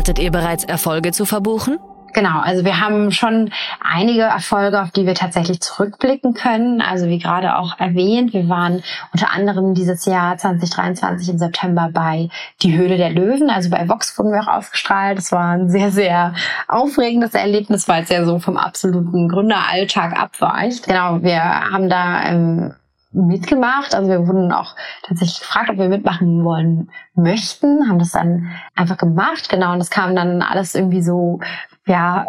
Hattet 0.00 0.18
ihr 0.18 0.30
bereits 0.30 0.64
Erfolge 0.64 1.12
zu 1.12 1.26
verbuchen? 1.26 1.78
Genau, 2.14 2.40
also 2.40 2.64
wir 2.64 2.80
haben 2.80 3.12
schon 3.12 3.50
einige 3.82 4.22
Erfolge, 4.22 4.80
auf 4.80 4.92
die 4.92 5.04
wir 5.04 5.14
tatsächlich 5.14 5.60
zurückblicken 5.60 6.32
können. 6.32 6.80
Also 6.80 7.08
wie 7.08 7.18
gerade 7.18 7.58
auch 7.58 7.78
erwähnt, 7.78 8.32
wir 8.32 8.48
waren 8.48 8.82
unter 9.12 9.30
anderem 9.30 9.74
dieses 9.74 10.06
Jahr 10.06 10.38
2023 10.38 11.28
im 11.28 11.36
September 11.36 11.90
bei 11.92 12.30
Die 12.62 12.78
Höhle 12.78 12.96
der 12.96 13.10
Löwen. 13.10 13.50
Also 13.50 13.68
bei 13.68 13.90
Vox 13.90 14.18
wurden 14.18 14.32
wir 14.32 14.40
auch 14.40 14.56
ausgestrahlt. 14.56 15.18
Das 15.18 15.32
war 15.32 15.50
ein 15.50 15.68
sehr, 15.68 15.90
sehr 15.90 16.32
aufregendes 16.66 17.34
Erlebnis, 17.34 17.86
weil 17.86 18.04
es 18.04 18.08
ja 18.08 18.24
so 18.24 18.38
vom 18.38 18.56
absoluten 18.56 19.28
Gründeralltag 19.28 20.18
abweicht. 20.18 20.86
Genau, 20.86 21.22
wir 21.22 21.42
haben 21.42 21.90
da 21.90 22.22
ähm, 22.24 22.72
mitgemacht. 23.12 23.94
Also 23.94 24.08
wir 24.08 24.26
wurden 24.26 24.52
auch 24.52 24.76
tatsächlich 25.02 25.40
gefragt, 25.40 25.70
ob 25.70 25.78
wir 25.78 25.88
mitmachen 25.88 26.44
wollen 26.44 26.90
möchten, 27.14 27.88
haben 27.88 27.98
das 27.98 28.12
dann 28.12 28.50
einfach 28.76 28.96
gemacht, 28.96 29.48
genau. 29.48 29.72
Und 29.72 29.78
das 29.78 29.90
kam 29.90 30.14
dann 30.14 30.42
alles 30.42 30.74
irgendwie 30.74 31.02
so, 31.02 31.40
ja, 31.86 32.26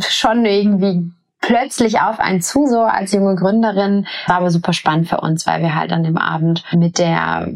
schon 0.00 0.44
irgendwie 0.44 1.10
plötzlich 1.40 2.00
auf 2.00 2.20
einen 2.20 2.40
zu, 2.40 2.66
so 2.66 2.82
als 2.82 3.12
junge 3.12 3.36
Gründerin. 3.36 4.06
War 4.26 4.36
aber 4.36 4.50
super 4.50 4.72
spannend 4.72 5.08
für 5.08 5.20
uns, 5.20 5.46
weil 5.46 5.60
wir 5.60 5.74
halt 5.74 5.92
an 5.92 6.04
dem 6.04 6.16
Abend 6.16 6.64
mit 6.72 6.98
der 6.98 7.48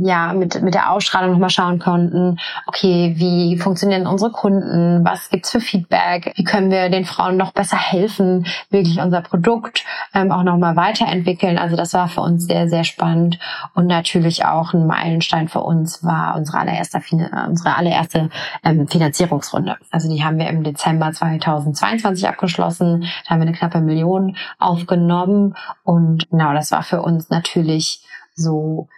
ja, 0.00 0.32
mit, 0.32 0.62
mit 0.62 0.74
der 0.74 0.92
Ausstrahlung 0.92 1.32
nochmal 1.32 1.50
schauen 1.50 1.78
konnten, 1.78 2.38
okay, 2.66 3.14
wie 3.16 3.58
funktionieren 3.58 4.06
unsere 4.06 4.30
Kunden, 4.30 5.04
was 5.04 5.28
gibt's 5.28 5.50
für 5.50 5.60
Feedback, 5.60 6.32
wie 6.36 6.44
können 6.44 6.70
wir 6.70 6.88
den 6.88 7.04
Frauen 7.04 7.36
noch 7.36 7.52
besser 7.52 7.76
helfen, 7.76 8.46
wirklich 8.70 9.00
unser 9.00 9.22
Produkt 9.22 9.84
ähm, 10.14 10.30
auch 10.30 10.44
nochmal 10.44 10.76
weiterentwickeln. 10.76 11.58
Also 11.58 11.76
das 11.76 11.94
war 11.94 12.08
für 12.08 12.20
uns 12.20 12.46
sehr, 12.46 12.68
sehr 12.68 12.84
spannend 12.84 13.38
und 13.74 13.86
natürlich 13.86 14.44
auch 14.44 14.72
ein 14.72 14.86
Meilenstein 14.86 15.48
für 15.48 15.60
uns 15.60 16.04
war 16.04 16.36
unsere 16.36 16.58
allererste, 16.58 17.00
unsere 17.48 17.76
allererste 17.76 18.30
ähm, 18.64 18.86
Finanzierungsrunde. 18.86 19.76
Also 19.90 20.08
die 20.08 20.24
haben 20.24 20.38
wir 20.38 20.48
im 20.48 20.62
Dezember 20.62 21.10
2022 21.12 22.28
abgeschlossen, 22.28 23.02
da 23.24 23.30
haben 23.30 23.40
wir 23.40 23.48
eine 23.48 23.56
knappe 23.56 23.80
Million 23.80 24.36
aufgenommen 24.58 25.54
und 25.82 26.30
genau, 26.30 26.54
das 26.54 26.70
war 26.70 26.84
für 26.84 27.02
uns 27.02 27.30
natürlich 27.30 28.04
so 28.34 28.88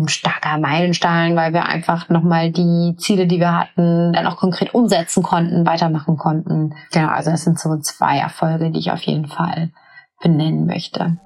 ein 0.00 0.08
starker 0.08 0.58
Meilenstein, 0.58 1.36
weil 1.36 1.52
wir 1.52 1.66
einfach 1.66 2.08
nochmal 2.08 2.50
die 2.50 2.94
Ziele, 2.96 3.26
die 3.26 3.40
wir 3.40 3.58
hatten, 3.58 4.12
dann 4.12 4.26
auch 4.26 4.36
konkret 4.36 4.74
umsetzen 4.74 5.22
konnten, 5.22 5.66
weitermachen 5.66 6.16
konnten. 6.16 6.74
Genau, 6.92 7.08
also 7.08 7.30
das 7.30 7.44
sind 7.44 7.58
so 7.58 7.76
zwei 7.78 8.18
Erfolge, 8.18 8.70
die 8.70 8.80
ich 8.80 8.90
auf 8.90 9.02
jeden 9.02 9.26
Fall 9.26 9.70
benennen 10.22 10.66
möchte. 10.66 11.16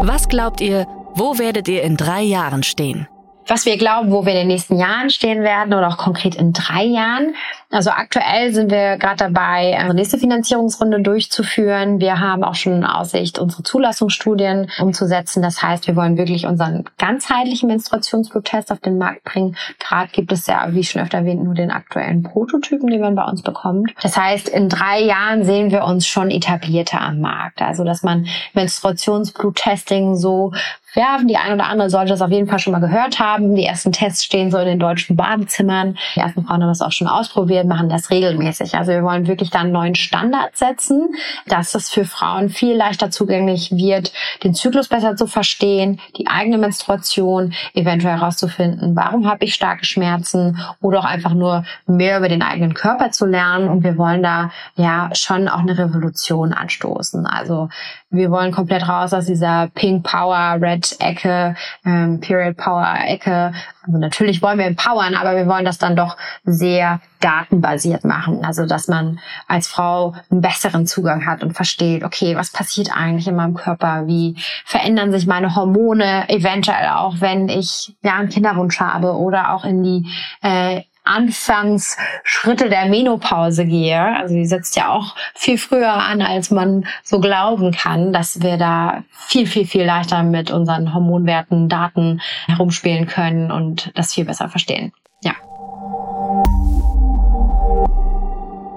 Was 0.00 0.28
glaubt 0.28 0.60
ihr, 0.60 0.86
wo 1.14 1.38
werdet 1.38 1.68
ihr 1.68 1.82
in 1.82 1.96
drei 1.96 2.22
Jahren 2.22 2.62
stehen? 2.62 3.08
was 3.46 3.66
wir 3.66 3.76
glauben, 3.76 4.10
wo 4.10 4.26
wir 4.26 4.32
in 4.32 4.40
den 4.40 4.48
nächsten 4.48 4.76
Jahren 4.76 5.10
stehen 5.10 5.42
werden 5.42 5.72
oder 5.72 5.88
auch 5.88 5.98
konkret 5.98 6.34
in 6.34 6.52
drei 6.52 6.84
Jahren. 6.84 7.34
Also 7.70 7.90
aktuell 7.90 8.52
sind 8.52 8.70
wir 8.70 8.96
gerade 8.96 9.16
dabei, 9.16 9.74
unsere 9.76 9.94
nächste 9.94 10.18
Finanzierungsrunde 10.18 11.00
durchzuführen. 11.00 12.00
Wir 12.00 12.20
haben 12.20 12.44
auch 12.44 12.54
schon 12.54 12.76
in 12.76 12.84
Aussicht, 12.84 13.38
unsere 13.38 13.64
Zulassungsstudien 13.64 14.70
umzusetzen. 14.78 15.42
Das 15.42 15.62
heißt, 15.62 15.86
wir 15.88 15.96
wollen 15.96 16.16
wirklich 16.16 16.46
unseren 16.46 16.84
ganzheitlichen 16.96 17.68
Menstruationsbluttest 17.68 18.70
auf 18.70 18.78
den 18.78 18.98
Markt 18.98 19.24
bringen. 19.24 19.56
Gerade 19.80 20.10
gibt 20.12 20.30
es 20.30 20.46
ja, 20.46 20.66
wie 20.70 20.84
schon 20.84 21.02
öfter 21.02 21.18
erwähnt, 21.18 21.42
nur 21.42 21.54
den 21.54 21.72
aktuellen 21.72 22.22
Prototypen, 22.22 22.88
den 22.88 23.00
man 23.00 23.16
bei 23.16 23.24
uns 23.24 23.42
bekommt. 23.42 23.92
Das 24.00 24.16
heißt, 24.16 24.48
in 24.48 24.68
drei 24.68 25.00
Jahren 25.00 25.44
sehen 25.44 25.72
wir 25.72 25.84
uns 25.84 26.06
schon 26.06 26.30
etablierter 26.30 27.00
am 27.00 27.20
Markt. 27.20 27.60
Also, 27.62 27.82
dass 27.82 28.02
man 28.02 28.26
Menstruationsbluttesting 28.54 30.14
so 30.14 30.52
ja, 30.96 31.18
die 31.22 31.36
ein 31.36 31.52
oder 31.52 31.68
andere 31.68 31.90
sollte 31.90 32.08
das 32.08 32.22
auf 32.22 32.30
jeden 32.30 32.48
Fall 32.48 32.58
schon 32.58 32.72
mal 32.72 32.80
gehört 32.80 33.18
haben. 33.18 33.54
Die 33.54 33.66
ersten 33.66 33.92
Tests 33.92 34.24
stehen 34.24 34.50
so 34.50 34.56
in 34.56 34.66
den 34.66 34.78
deutschen 34.78 35.14
Badezimmern. 35.14 35.98
Die 36.14 36.20
ersten 36.20 36.44
Frauen 36.44 36.62
haben 36.62 36.70
das 36.70 36.80
auch 36.80 36.92
schon 36.92 37.06
ausprobiert, 37.06 37.65
machen 37.66 37.88
das 37.88 38.10
regelmäßig. 38.10 38.74
Also 38.76 38.92
wir 38.92 39.02
wollen 39.02 39.26
wirklich 39.26 39.50
da 39.50 39.60
einen 39.60 39.72
neuen 39.72 39.94
Standard 39.94 40.56
setzen, 40.56 41.14
dass 41.46 41.74
es 41.74 41.90
für 41.90 42.04
Frauen 42.04 42.48
viel 42.48 42.76
leichter 42.76 43.10
zugänglich 43.10 43.72
wird, 43.72 44.12
den 44.44 44.54
Zyklus 44.54 44.88
besser 44.88 45.16
zu 45.16 45.26
verstehen, 45.26 46.00
die 46.16 46.26
eigene 46.26 46.58
Menstruation 46.58 47.52
eventuell 47.74 48.18
herauszufinden, 48.18 48.96
warum 48.96 49.28
habe 49.28 49.44
ich 49.44 49.54
starke 49.54 49.84
Schmerzen 49.84 50.58
oder 50.80 51.00
auch 51.00 51.04
einfach 51.04 51.34
nur 51.34 51.64
mehr 51.86 52.18
über 52.18 52.28
den 52.28 52.42
eigenen 52.42 52.74
Körper 52.74 53.10
zu 53.10 53.26
lernen. 53.26 53.68
Und 53.68 53.84
wir 53.84 53.98
wollen 53.98 54.22
da 54.22 54.50
ja 54.76 55.10
schon 55.14 55.48
auch 55.48 55.60
eine 55.60 55.76
Revolution 55.76 56.52
anstoßen. 56.52 57.26
Also 57.26 57.68
wir 58.16 58.30
wollen 58.30 58.52
komplett 58.52 58.88
raus 58.88 59.12
aus 59.12 59.26
dieser 59.26 59.68
Pink 59.74 60.04
Power, 60.04 60.58
Red 60.60 60.96
Ecke, 61.00 61.54
ähm, 61.84 62.20
Period 62.20 62.56
Power 62.56 62.96
Ecke. 63.06 63.52
Also 63.86 63.98
natürlich 63.98 64.42
wollen 64.42 64.58
wir 64.58 64.66
empowern, 64.66 65.14
aber 65.14 65.36
wir 65.36 65.46
wollen 65.46 65.64
das 65.64 65.78
dann 65.78 65.94
doch 65.96 66.16
sehr 66.44 67.00
datenbasiert 67.20 68.04
machen. 68.04 68.44
Also 68.44 68.66
dass 68.66 68.88
man 68.88 69.20
als 69.46 69.68
Frau 69.68 70.14
einen 70.30 70.40
besseren 70.40 70.86
Zugang 70.86 71.26
hat 71.26 71.42
und 71.42 71.52
versteht, 71.52 72.02
okay, 72.04 72.36
was 72.36 72.50
passiert 72.50 72.90
eigentlich 72.94 73.28
in 73.28 73.36
meinem 73.36 73.54
Körper? 73.54 74.06
Wie 74.06 74.36
verändern 74.64 75.12
sich 75.12 75.26
meine 75.26 75.54
Hormone 75.54 76.28
eventuell 76.28 76.88
auch, 76.88 77.20
wenn 77.20 77.48
ich 77.48 77.94
ja 78.02 78.16
einen 78.16 78.28
Kinderwunsch 78.28 78.80
habe 78.80 79.16
oder 79.16 79.52
auch 79.52 79.64
in 79.64 79.82
die 79.82 80.06
äh, 80.42 80.82
Anfangsschritte 81.06 82.68
der 82.68 82.86
Menopause 82.86 83.64
gehe. 83.64 84.00
Also 84.00 84.34
die 84.34 84.46
setzt 84.46 84.76
ja 84.76 84.90
auch 84.90 85.14
viel 85.34 85.56
früher 85.56 85.92
an, 85.92 86.20
als 86.20 86.50
man 86.50 86.86
so 87.02 87.20
glauben 87.20 87.72
kann, 87.72 88.12
dass 88.12 88.42
wir 88.42 88.56
da 88.56 89.04
viel, 89.10 89.46
viel, 89.46 89.66
viel 89.66 89.84
leichter 89.84 90.22
mit 90.22 90.50
unseren 90.50 90.92
Hormonwerten, 90.92 91.68
Daten 91.68 92.20
herumspielen 92.46 93.06
können 93.06 93.50
und 93.50 93.92
das 93.94 94.14
viel 94.14 94.24
besser 94.24 94.48
verstehen. 94.48 94.92
Ja. 95.22 95.34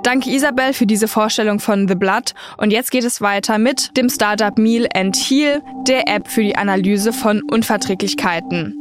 Danke 0.04 0.30
Isabel 0.32 0.74
für 0.74 0.86
diese 0.86 1.08
Vorstellung 1.08 1.60
von 1.60 1.88
The 1.88 1.96
Blood. 1.96 2.34
Und 2.58 2.72
jetzt 2.72 2.90
geht 2.92 3.04
es 3.04 3.22
weiter 3.22 3.58
mit 3.58 3.96
dem 3.98 4.10
Startup 4.10 4.58
Meal 4.58 4.88
and 4.94 5.16
Heal, 5.16 5.62
der 5.88 6.08
App 6.08 6.28
für 6.28 6.42
die 6.42 6.56
Analyse 6.56 7.12
von 7.14 7.42
Unverträglichkeiten. 7.44 8.76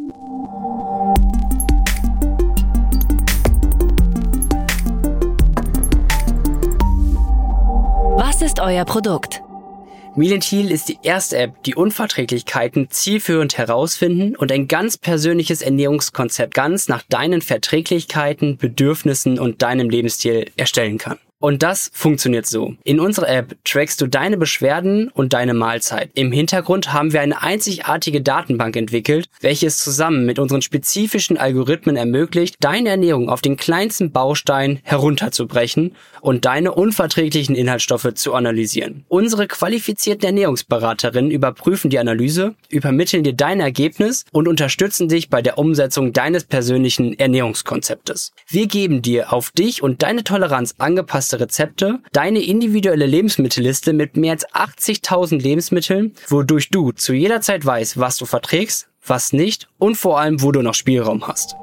Was 8.41 8.51
ist 8.53 8.61
euer 8.61 8.85
Produkt? 8.85 9.43
Milentil 10.15 10.71
ist 10.71 10.89
die 10.89 11.01
erste 11.03 11.39
App, 11.39 11.61
die 11.65 11.75
Unverträglichkeiten 11.75 12.89
zielführend 12.89 13.59
herausfinden 13.59 14.37
und 14.37 14.53
ein 14.53 14.69
ganz 14.69 14.97
persönliches 14.97 15.61
Ernährungskonzept 15.61 16.55
ganz 16.55 16.87
nach 16.87 17.03
deinen 17.03 17.43
Verträglichkeiten, 17.43 18.57
Bedürfnissen 18.57 19.41
und 19.41 19.63
deinem 19.63 19.91
Lebensstil 19.91 20.53
erstellen 20.57 20.99
kann. 20.99 21.19
Und 21.41 21.63
das 21.63 21.91
funktioniert 21.95 22.47
so. 22.47 22.75
In 22.83 22.99
unserer 22.99 23.29
App 23.29 23.57
trackst 23.65 24.01
du 24.01 24.09
deine 24.09 24.37
Beschwerden 24.37 25.09
und 25.09 25.35
deine 25.35 25.55
Mahlzeit. 25.55 26.11
Im 26.15 26.33
Hintergrund 26.33 26.93
haben 26.93 27.13
wir 27.13 27.21
eine 27.21 27.43
einzigartige 27.43 28.21
Datenbank 28.23 28.75
entwickelt, 28.75 29.29
welche 29.41 29.69
es 29.69 29.79
zusammen 29.79 30.27
mit 30.27 30.41
unseren 30.41 30.63
spezifischen 30.63 31.37
Algorithmen 31.37 31.95
ermöglicht, 31.95 32.57
deine 32.59 32.89
Ernährung 32.89 33.29
auf 33.29 33.41
den 33.41 33.57
kleinsten 33.57 34.11
Baustein 34.11 34.81
herunterzubrechen 34.83 35.95
und 36.23 36.45
deine 36.45 36.73
unverträglichen 36.73 37.55
Inhaltsstoffe 37.55 38.15
zu 38.15 38.35
analysieren. 38.35 39.05
Unsere 39.07 39.47
qualifizierten 39.47 40.25
Ernährungsberaterinnen 40.25 41.31
überprüfen 41.31 41.89
die 41.89 42.01
Analyse, 42.01 42.57
übermitteln 42.69 43.23
dir 43.23 43.35
dein 43.35 43.61
Ergebnis 43.61 44.25
und 44.33 44.49
unterstützen 44.49 45.07
dich 45.07 45.31
bei 45.31 45.41
der 45.41 45.57
Umsetzung 45.57 46.13
deines 46.13 46.43
persönlichen 46.43 47.17
Ernährungskonzeptes. 47.17 48.33
Wir 48.49 48.67
geben 48.67 49.03
dir 49.03 49.33
auf 49.33 49.53
dich 49.53 49.85
und 49.85 50.03
deine 50.03 50.25
Toleranz 50.25 50.75
angepasste 50.79 51.28
angepasste 51.29 51.41
Rezepte, 51.41 52.01
deine 52.13 52.41
individuelle 52.41 53.07
Lebensmittelliste 53.07 53.93
mit 53.93 54.17
mehr 54.17 54.33
als 54.33 54.47
80.000 54.49 55.41
Lebensmitteln, 55.41 56.15
wodurch 56.29 56.71
du 56.71 56.93
zu 56.93 57.13
jeder 57.13 57.41
Zeit 57.41 57.65
weißt, 57.65 57.99
was 57.99 58.17
du 58.17 58.27
verträgst, 58.27 58.89
was 59.07 59.33
nicht 59.33 59.69
und 59.79 59.97
vor 59.97 60.19
allem, 60.19 60.43
wo 60.43 60.53
du 60.53 60.63
noch 60.63 60.75
Spielraum 60.75 61.27
hast. 61.27 61.55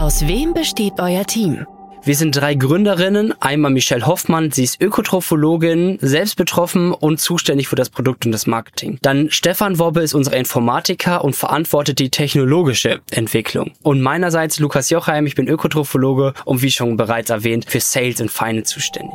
Aus 0.00 0.26
wem 0.26 0.54
besteht 0.54 0.94
euer 0.98 1.24
Team? 1.24 1.66
Wir 2.08 2.16
sind 2.16 2.34
drei 2.34 2.54
Gründerinnen. 2.54 3.34
Einmal 3.38 3.70
Michelle 3.70 4.06
Hoffmann, 4.06 4.50
sie 4.50 4.64
ist 4.64 4.80
Ökotrophologin, 4.80 5.98
selbst 6.00 6.36
betroffen 6.36 6.94
und 6.94 7.20
zuständig 7.20 7.68
für 7.68 7.76
das 7.76 7.90
Produkt 7.90 8.24
und 8.24 8.32
das 8.32 8.46
Marketing. 8.46 8.98
Dann 9.02 9.30
Stefan 9.30 9.78
Wobbe 9.78 10.00
ist 10.00 10.14
unser 10.14 10.34
Informatiker 10.34 11.22
und 11.22 11.36
verantwortet 11.36 11.98
die 11.98 12.08
technologische 12.08 13.02
Entwicklung. 13.10 13.72
Und 13.82 14.00
meinerseits 14.00 14.58
Lukas 14.58 14.88
Jochheim, 14.88 15.26
ich 15.26 15.34
bin 15.34 15.48
Ökotrophologe 15.48 16.32
und 16.46 16.62
wie 16.62 16.70
schon 16.70 16.96
bereits 16.96 17.28
erwähnt, 17.28 17.66
für 17.68 17.80
Sales 17.80 18.22
und 18.22 18.30
Finance 18.30 18.72
zuständig. 18.72 19.12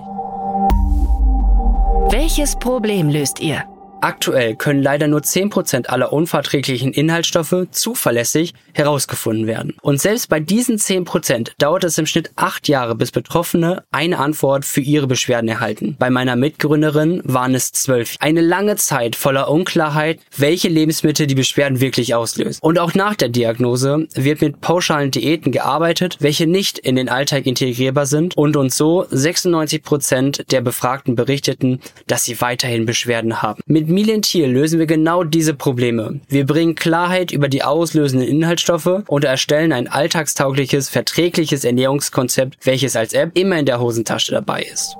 Welches 2.11 2.55
Problem 2.59 3.09
löst 3.09 3.39
ihr? 3.39 3.63
Aktuell 4.03 4.57
können 4.57 4.83
leider 4.83 5.07
nur 5.07 5.21
10% 5.21 5.87
aller 5.87 6.11
unverträglichen 6.11 6.91
Inhaltsstoffe 6.91 7.67
zuverlässig 7.71 8.53
herausgefunden 8.73 9.47
werden. 9.47 9.77
Und 9.81 10.01
selbst 10.01 10.27
bei 10.27 10.41
diesen 10.41 10.77
10% 10.77 11.51
dauert 11.57 11.85
es 11.85 11.97
im 11.97 12.05
Schnitt 12.05 12.31
acht 12.35 12.67
Jahre, 12.67 12.95
bis 12.95 13.11
Betroffene 13.11 13.85
eine 13.91 14.19
Antwort 14.19 14.65
für 14.65 14.81
ihre 14.81 15.07
Beschwerden 15.07 15.47
erhalten. 15.47 15.95
Bei 15.97 16.09
meiner 16.09 16.35
Mitgründerin 16.35 17.21
waren 17.23 17.55
es 17.55 17.71
zwölf. 17.71 18.17
Eine 18.19 18.41
lange 18.41 18.75
Zeit 18.75 19.15
voller 19.15 19.49
Unklarheit, 19.49 20.19
welche 20.35 20.67
Lebensmittel 20.67 21.25
die 21.25 21.35
Beschwerden 21.35 21.79
wirklich 21.79 22.13
auslösen. 22.13 22.59
Und 22.61 22.79
auch 22.79 22.95
nach 22.95 23.15
der 23.15 23.29
Diagnose 23.29 24.09
wird 24.15 24.41
mit 24.41 24.59
pauschalen 24.59 25.11
Diäten 25.11 25.53
gearbeitet, 25.53 26.17
welche 26.19 26.45
nicht 26.45 26.77
in 26.77 26.97
den 26.97 27.07
Alltag 27.07 27.45
integrierbar 27.45 28.05
sind 28.05 28.35
und 28.35 28.57
uns 28.57 28.75
so 28.75 29.05
96% 29.05 30.49
der 30.49 30.59
Befragten 30.59 31.15
berichteten, 31.15 31.79
dass 32.07 32.25
sie 32.25 32.41
weiterhin 32.41 32.85
Beschwerden 32.85 33.41
haben. 33.41 33.61
Mit 33.65 33.92
Milentil 33.93 34.49
lösen 34.49 34.79
wir 34.79 34.87
genau 34.87 35.23
diese 35.23 35.53
Probleme. 35.53 36.19
Wir 36.27 36.45
bringen 36.45 36.73
Klarheit 36.73 37.31
über 37.31 37.47
die 37.47 37.63
auslösenden 37.63 38.27
Inhaltsstoffe 38.27 39.03
und 39.07 39.23
erstellen 39.23 39.71
ein 39.71 39.87
alltagstaugliches, 39.87 40.89
verträgliches 40.89 41.63
Ernährungskonzept, 41.63 42.65
welches 42.65 42.95
als 42.95 43.13
App 43.13 43.37
immer 43.37 43.59
in 43.59 43.67
der 43.67 43.79
Hosentasche 43.79 44.31
dabei 44.31 44.63
ist. 44.63 44.97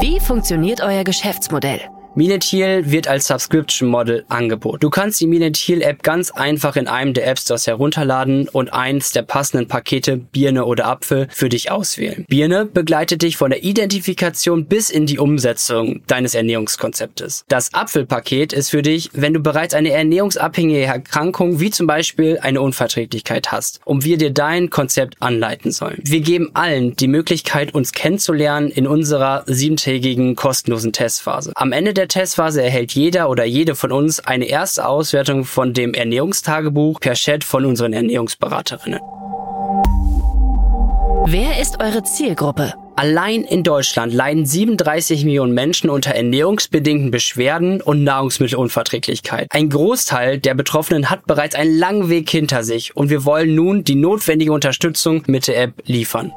Wie 0.00 0.18
funktioniert 0.18 0.80
euer 0.80 1.04
Geschäftsmodell? 1.04 1.80
Minetil 2.14 2.90
wird 2.90 3.08
als 3.08 3.26
Subscription 3.28 3.88
Model 3.88 4.24
angeboten. 4.28 4.80
Du 4.80 4.90
kannst 4.90 5.18
die 5.22 5.26
Minetil 5.26 5.80
App 5.80 6.02
ganz 6.02 6.30
einfach 6.30 6.76
in 6.76 6.86
einem 6.86 7.14
der 7.14 7.26
App 7.26 7.38
Stores 7.38 7.66
herunterladen 7.66 8.48
und 8.48 8.72
eins 8.74 9.12
der 9.12 9.22
passenden 9.22 9.66
Pakete 9.66 10.18
Birne 10.18 10.66
oder 10.66 10.86
Apfel 10.86 11.26
für 11.30 11.48
dich 11.48 11.70
auswählen. 11.70 12.26
Birne 12.28 12.66
begleitet 12.66 13.22
dich 13.22 13.38
von 13.38 13.50
der 13.50 13.64
Identifikation 13.64 14.66
bis 14.66 14.90
in 14.90 15.06
die 15.06 15.18
Umsetzung 15.18 16.02
deines 16.06 16.34
Ernährungskonzeptes. 16.34 17.46
Das 17.48 17.72
Apfelpaket 17.72 18.52
ist 18.52 18.70
für 18.70 18.82
dich, 18.82 19.08
wenn 19.14 19.32
du 19.32 19.40
bereits 19.40 19.72
eine 19.72 19.90
ernährungsabhängige 19.92 20.82
Erkrankung 20.82 21.60
wie 21.60 21.70
zum 21.70 21.86
Beispiel 21.86 22.38
eine 22.42 22.60
Unverträglichkeit 22.60 23.52
hast, 23.52 23.80
um 23.86 24.04
wir 24.04 24.18
dir 24.18 24.30
dein 24.32 24.68
Konzept 24.68 25.16
anleiten 25.20 25.72
sollen. 25.72 26.00
Wir 26.02 26.20
geben 26.20 26.50
allen 26.52 26.94
die 26.94 27.08
Möglichkeit, 27.08 27.74
uns 27.74 27.92
kennenzulernen 27.92 28.70
in 28.70 28.86
unserer 28.86 29.44
siebentägigen 29.46 30.36
kostenlosen 30.36 30.92
Testphase. 30.92 31.52
Am 31.54 31.72
Ende 31.72 31.94
der 31.94 32.01
der 32.02 32.08
Testphase 32.08 32.64
erhält 32.64 32.92
jeder 32.92 33.30
oder 33.30 33.44
jede 33.44 33.76
von 33.76 33.92
uns 33.92 34.18
eine 34.18 34.46
erste 34.46 34.88
Auswertung 34.88 35.44
von 35.44 35.72
dem 35.72 35.94
Ernährungstagebuch 35.94 36.98
per 36.98 37.14
Chat 37.14 37.44
von 37.44 37.64
unseren 37.64 37.92
Ernährungsberaterinnen. 37.92 38.98
Wer 41.26 41.60
ist 41.60 41.80
eure 41.80 42.02
Zielgruppe? 42.02 42.74
Allein 42.96 43.44
in 43.44 43.62
Deutschland 43.62 44.12
leiden 44.12 44.44
37 44.44 45.24
Millionen 45.24 45.54
Menschen 45.54 45.90
unter 45.90 46.10
ernährungsbedingten 46.10 47.12
Beschwerden 47.12 47.80
und 47.80 48.02
Nahrungsmittelunverträglichkeit. 48.02 49.46
Ein 49.50 49.70
Großteil 49.70 50.40
der 50.40 50.54
Betroffenen 50.54 51.08
hat 51.08 51.26
bereits 51.26 51.54
einen 51.54 51.78
langen 51.78 52.08
Weg 52.08 52.28
hinter 52.28 52.64
sich 52.64 52.96
und 52.96 53.10
wir 53.10 53.24
wollen 53.24 53.54
nun 53.54 53.84
die 53.84 53.94
notwendige 53.94 54.52
Unterstützung 54.52 55.22
mit 55.28 55.46
der 55.46 55.62
App 55.62 55.74
liefern. 55.86 56.32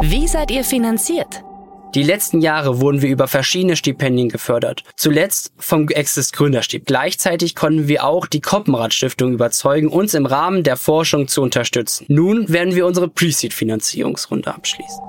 Wie 0.00 0.26
seid 0.26 0.50
ihr 0.50 0.64
finanziert? 0.64 1.42
Die 1.94 2.02
letzten 2.02 2.40
Jahre 2.40 2.80
wurden 2.80 3.00
wir 3.00 3.08
über 3.08 3.28
verschiedene 3.28 3.76
Stipendien 3.76 4.28
gefördert. 4.28 4.82
Zuletzt 4.96 5.52
vom 5.56 5.88
Exist 5.88 6.34
Gründerstieb. 6.34 6.84
Gleichzeitig 6.86 7.54
konnten 7.54 7.88
wir 7.88 8.04
auch 8.04 8.26
die 8.26 8.40
Koppenrad 8.40 8.92
Stiftung 8.92 9.32
überzeugen, 9.32 9.88
uns 9.88 10.14
im 10.14 10.26
Rahmen 10.26 10.62
der 10.62 10.76
Forschung 10.76 11.28
zu 11.28 11.42
unterstützen. 11.42 12.04
Nun 12.08 12.48
werden 12.48 12.74
wir 12.74 12.86
unsere 12.86 13.08
Pre-Seed-Finanzierungsrunde 13.08 14.54
abschließen. 14.54 15.00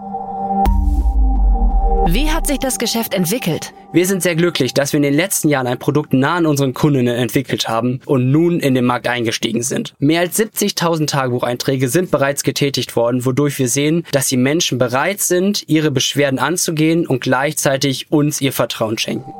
Wie 2.09 2.31
hat 2.31 2.47
sich 2.47 2.57
das 2.57 2.79
Geschäft 2.79 3.13
entwickelt? 3.13 3.73
Wir 3.91 4.05
sind 4.05 4.23
sehr 4.23 4.37
glücklich, 4.37 4.73
dass 4.73 4.93
wir 4.93 4.97
in 4.97 5.03
den 5.03 5.13
letzten 5.13 5.49
Jahren 5.49 5.67
ein 5.67 5.77
Produkt 5.77 6.13
nah 6.13 6.35
an 6.35 6.45
unseren 6.45 6.73
Kundinnen 6.73 7.17
entwickelt 7.17 7.67
haben 7.67 7.99
und 8.05 8.31
nun 8.31 8.61
in 8.61 8.75
den 8.75 8.85
Markt 8.85 9.09
eingestiegen 9.09 9.61
sind. 9.61 9.93
Mehr 9.99 10.21
als 10.21 10.39
70.000 10.39 11.07
Tagebucheinträge 11.07 11.89
sind 11.89 12.09
bereits 12.09 12.43
getätigt 12.43 12.95
worden, 12.95 13.25
wodurch 13.25 13.59
wir 13.59 13.67
sehen, 13.67 14.05
dass 14.13 14.29
die 14.29 14.37
Menschen 14.37 14.77
bereit 14.77 15.19
sind, 15.19 15.67
ihre 15.67 15.91
Beschwerden 15.91 16.39
anzugehen 16.39 17.05
und 17.05 17.19
gleichzeitig 17.19 18.09
uns 18.09 18.39
ihr 18.39 18.53
Vertrauen 18.53 18.97
schenken. 18.97 19.33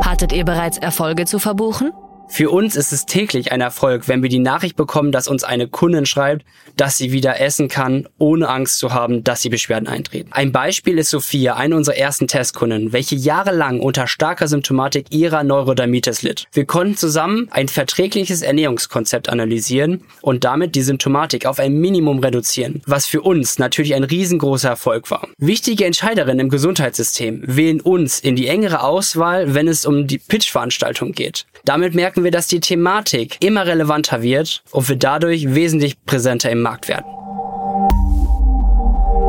Hattet 0.00 0.32
ihr 0.32 0.46
bereits 0.46 0.78
Erfolge 0.78 1.26
zu 1.26 1.38
verbuchen? 1.38 1.92
Für 2.30 2.50
uns 2.50 2.76
ist 2.76 2.92
es 2.92 3.06
täglich 3.06 3.52
ein 3.52 3.60
Erfolg, 3.60 4.06
wenn 4.06 4.22
wir 4.22 4.28
die 4.28 4.38
Nachricht 4.38 4.76
bekommen, 4.76 5.12
dass 5.12 5.28
uns 5.28 5.44
eine 5.44 5.66
Kundin 5.66 6.06
schreibt, 6.06 6.44
dass 6.76 6.96
sie 6.96 7.10
wieder 7.10 7.40
essen 7.40 7.68
kann, 7.68 8.06
ohne 8.18 8.48
Angst 8.48 8.78
zu 8.78 8.92
haben, 8.92 9.24
dass 9.24 9.42
sie 9.42 9.48
Beschwerden 9.48 9.88
eintreten. 9.88 10.30
Ein 10.32 10.52
Beispiel 10.52 10.98
ist 10.98 11.10
Sophia, 11.10 11.56
eine 11.56 11.74
unserer 11.74 11.96
ersten 11.96 12.28
Testkunden, 12.28 12.92
welche 12.92 13.16
jahrelang 13.16 13.80
unter 13.80 14.06
starker 14.06 14.46
Symptomatik 14.46 15.06
ihrer 15.10 15.42
Neurodermitis 15.42 16.22
litt. 16.22 16.46
Wir 16.52 16.66
konnten 16.66 16.96
zusammen 16.96 17.48
ein 17.50 17.68
verträgliches 17.68 18.42
Ernährungskonzept 18.42 19.28
analysieren 19.28 20.02
und 20.20 20.44
damit 20.44 20.74
die 20.74 20.82
Symptomatik 20.82 21.46
auf 21.46 21.58
ein 21.58 21.80
Minimum 21.80 22.20
reduzieren, 22.20 22.82
was 22.86 23.06
für 23.06 23.22
uns 23.22 23.58
natürlich 23.58 23.94
ein 23.94 24.04
riesengroßer 24.04 24.68
Erfolg 24.68 25.10
war. 25.10 25.26
Wichtige 25.38 25.86
Entscheiderinnen 25.86 26.40
im 26.40 26.50
Gesundheitssystem 26.50 27.42
wählen 27.46 27.80
uns 27.80 28.20
in 28.20 28.36
die 28.36 28.46
engere 28.46 28.82
Auswahl, 28.82 29.54
wenn 29.54 29.66
es 29.66 29.86
um 29.86 30.06
die 30.06 30.18
Pitch-Veranstaltung 30.18 31.12
geht. 31.12 31.46
Damit 31.64 31.94
merken 31.94 32.17
wir, 32.24 32.30
dass 32.30 32.46
die 32.46 32.60
Thematik 32.60 33.36
immer 33.40 33.66
relevanter 33.66 34.22
wird 34.22 34.62
und 34.70 34.88
wir 34.88 34.96
dadurch 34.96 35.54
wesentlich 35.54 36.04
präsenter 36.04 36.50
im 36.50 36.62
Markt 36.62 36.88
werden. 36.88 37.06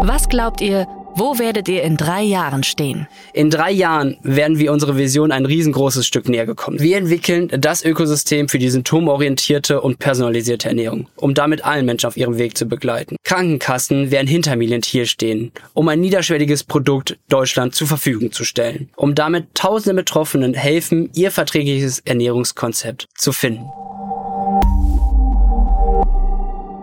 Was 0.02 0.30
glaubt 0.30 0.62
ihr, 0.62 0.88
wo 1.16 1.38
werdet 1.40 1.68
ihr 1.68 1.84
in 1.84 1.98
drei 1.98 2.22
Jahren 2.22 2.64
stehen? 2.64 3.08
In 3.34 3.50
drei 3.50 3.72
Jahren 3.72 4.18
werden 4.24 4.58
wir 4.58 4.72
unserer 4.72 4.98
Vision 4.98 5.32
ein 5.32 5.46
riesengroßes 5.46 6.06
Stück 6.06 6.30
näher 6.30 6.46
gekommen. 6.46 6.80
Wir 6.80 6.98
entwickeln 6.98 7.50
das 7.60 7.84
Ökosystem 7.84 8.48
für 8.48 8.60
die 8.60 8.70
symptomorientierte 8.70 9.82
und 9.82 10.00
personalisierte 10.00 10.70
Ernährung, 10.70 11.08
um 11.16 11.34
damit 11.34 11.66
allen 11.66 11.86
Menschen 11.86 12.08
auf 12.08 12.18
ihrem 12.18 12.38
Weg 12.38 12.58
zu 12.58 12.66
begleiten. 12.68 13.16
Krankenkassen 13.24 14.12
werden 14.12 14.28
hinter 14.28 14.56
Milentier 14.56 15.06
stehen, 15.06 15.52
um 15.74 15.88
ein 15.90 16.00
niederschwelliges 16.00 16.64
Produkt 16.64 17.18
Deutschland 17.28 17.76
zur 17.76 17.88
Verfügung 17.88 18.32
zu 18.32 18.44
stellen, 18.44 18.90
um 18.96 19.16
damit 19.16 19.54
tausende 19.56 19.96
Betroffenen 19.96 20.54
helfen, 20.54 21.10
ihr 21.14 21.32
verträgliches 21.32 22.00
Ernährungskonzept 22.00 23.08
zu 23.16 23.32
finden. 23.32 23.66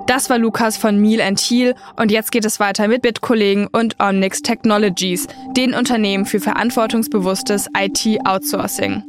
Das 0.07 0.31
war 0.31 0.39
Lukas 0.39 0.77
von 0.77 1.01
Meal 1.01 1.21
and 1.21 1.41
Heal 1.41 1.75
und 1.97 2.13
jetzt 2.13 2.31
geht 2.31 2.45
es 2.45 2.61
weiter 2.61 2.87
mit 2.87 3.03
Bitkollegen 3.03 3.67
und 3.67 3.97
Omnix 4.01 4.41
Technologies, 4.41 5.27
den 5.57 5.75
Unternehmen 5.75 6.27
für 6.27 6.39
verantwortungsbewusstes 6.39 7.69
IT-Outsourcing. 7.77 9.03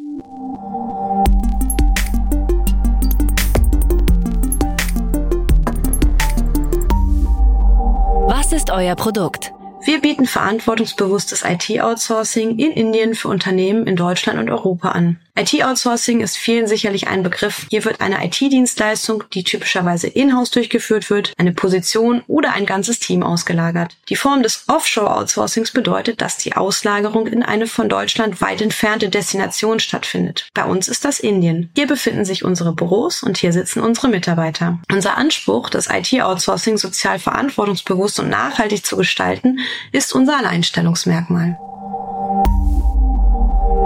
Was 8.27 8.51
ist 8.51 8.71
euer 8.71 8.95
Produkt? 8.95 9.53
Wir 9.85 10.01
bieten 10.01 10.25
verantwortungsbewusstes 10.25 11.43
IT-Outsourcing 11.45 12.57
in 12.57 12.71
Indien 12.71 13.13
für 13.13 13.27
Unternehmen 13.27 13.85
in 13.85 13.95
Deutschland 13.95 14.39
und 14.39 14.49
Europa 14.49 14.89
an. 14.89 15.19
IT-Outsourcing 15.37 16.21
ist 16.21 16.35
vielen 16.35 16.67
sicherlich 16.67 17.07
ein 17.07 17.21
Begriff. 17.21 17.67
Hier 17.69 17.85
wird 17.85 18.01
eine 18.01 18.25
IT-Dienstleistung, 18.25 19.23
die 19.33 19.43
typischerweise 19.43 20.07
in-house 20.07 20.49
durchgeführt 20.49 21.11
wird, 21.11 21.33
eine 21.37 21.53
Position 21.53 22.23
oder 22.25 22.53
ein 22.53 22.65
ganzes 22.65 22.99
Team 22.99 23.21
ausgelagert. 23.21 23.95
Die 24.09 24.15
Form 24.15 24.41
des 24.41 24.63
Offshore-Outsourcings 24.67 25.71
bedeutet, 25.71 26.21
dass 26.21 26.37
die 26.37 26.55
Auslagerung 26.55 27.27
in 27.27 27.43
eine 27.43 27.67
von 27.67 27.87
Deutschland 27.87 28.41
weit 28.41 28.61
entfernte 28.61 29.09
Destination 29.09 29.79
stattfindet. 29.79 30.49
Bei 30.55 30.65
uns 30.65 30.87
ist 30.87 31.05
das 31.05 31.19
Indien. 31.19 31.69
Hier 31.75 31.85
befinden 31.85 32.25
sich 32.25 32.43
unsere 32.43 32.73
Büros 32.73 33.21
und 33.21 33.37
hier 33.37 33.53
sitzen 33.53 33.81
unsere 33.81 34.07
Mitarbeiter. 34.07 34.79
Unser 34.91 35.17
Anspruch, 35.17 35.69
das 35.69 35.87
IT-Outsourcing 35.87 36.77
sozial 36.77 37.19
verantwortungsbewusst 37.19 38.19
und 38.19 38.29
nachhaltig 38.29 38.83
zu 38.83 38.97
gestalten, 38.97 39.59
ist 39.91 40.13
unser 40.13 40.39
Alleinstellungsmerkmal. 40.39 41.59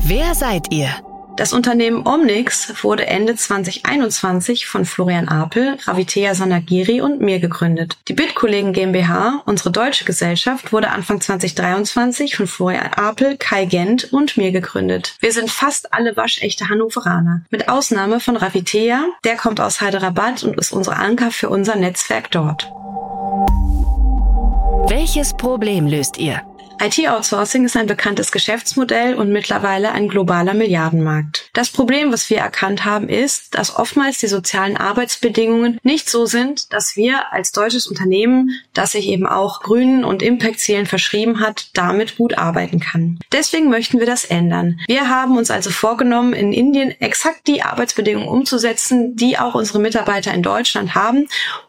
Wer 0.04 0.34
seid 0.34 0.72
ihr? 0.72 0.90
Das 1.38 1.54
Unternehmen 1.54 2.06
Omnix 2.06 2.84
wurde 2.84 3.08
Ende 3.08 3.36
2021 3.36 4.68
von 4.68 4.86
Florian 4.86 5.30
Apel, 5.30 5.78
Ravitea 5.86 6.36
Sanagiri 6.36 7.02
und 7.02 7.22
mir 7.22 7.40
gegründet. 7.40 7.98
Die 8.08 8.14
Bitkollegen 8.14 8.74
GmbH, 8.74 9.42
unsere 9.46 9.72
deutsche 9.72 10.04
Gesellschaft, 10.04 10.74
wurde 10.74 10.90
Anfang 10.90 11.22
2023 11.22 12.36
von 12.36 12.48
Florian 12.48 12.94
Apel, 12.94 13.38
Kai 13.38 13.66
Gent 13.66 14.12
und 14.12 14.36
mir 14.36 14.52
gegründet. 14.52 15.16
Wir 15.22 15.32
sind 15.32 15.50
fast 15.50 15.94
alle 15.94 16.18
waschechte 16.18 16.68
Hannoveraner, 16.68 17.42
mit 17.50 17.70
Ausnahme 17.70 18.20
von 18.20 18.36
Ravitea, 18.36 19.06
der 19.24 19.38
kommt 19.38 19.62
aus 19.62 19.82
Hyderabad 19.82 20.44
und 20.44 20.58
ist 20.58 20.74
unser 20.74 21.00
Anker 21.00 21.32
für 21.32 21.50
unser 21.50 21.76
Netzwerk 21.76 22.30
dort. 22.32 22.70
Welches 24.90 25.34
Problem 25.34 25.88
löst 25.88 26.18
ihr? 26.18 26.42
IT-Outsourcing 26.82 27.66
ist 27.66 27.78
ein 27.78 27.86
bekanntes 27.86 28.32
Geschäftsmodell 28.32 29.14
und 29.14 29.32
mittlerweile 29.32 29.92
ein 29.92 30.10
globaler 30.10 30.56
Milliardenmarkt. 30.56 31.50
Das 31.54 31.70
Problem, 31.70 32.12
was 32.12 32.30
wir 32.32 32.40
erkannt 32.40 32.86
haben, 32.86 33.08
ist, 33.08 33.54
dass 33.54 33.76
oftmals 33.76 34.18
die 34.18 34.28
sozialen 34.28 34.78
Arbeitsbedingungen 34.78 35.80
nicht 35.84 36.10
so 36.10 36.26
sind, 36.26 36.74
dass 36.74 36.96
wir 36.96 37.32
als 37.32 37.52
deutsches 37.52 37.86
Unternehmen, 37.86 38.50
das 38.74 38.94
sich 38.94 39.08
eben 39.08 39.28
auch 39.28 39.62
Grünen 39.62 40.04
und 40.04 40.24
Impact-Zielen 40.24 40.88
verschrieben 40.88 41.40
hat, 41.40 41.70
damit 41.76 42.18
gut 42.18 42.38
arbeiten 42.38 42.80
kann. 42.80 43.20
Deswegen 43.32 43.70
möchten 43.70 44.00
wir 44.00 44.08
das 44.08 44.26
ändern. 44.26 44.80
Wir 44.88 45.08
haben 45.08 45.38
uns 45.38 45.52
also 45.52 45.70
vorgenommen, 45.70 46.34
in 46.34 46.52
Indien 46.52 46.90
exakt 47.00 47.46
die 47.46 47.62
Arbeitsbedingungen 47.62 48.28
umzusetzen, 48.28 49.16
die 49.16 49.38
auch 49.38 49.54
unsere 49.54 49.80
Mitarbeiter 49.80 50.34
in 50.34 50.42
Deutschland 50.42 50.96
haben, 50.96 51.28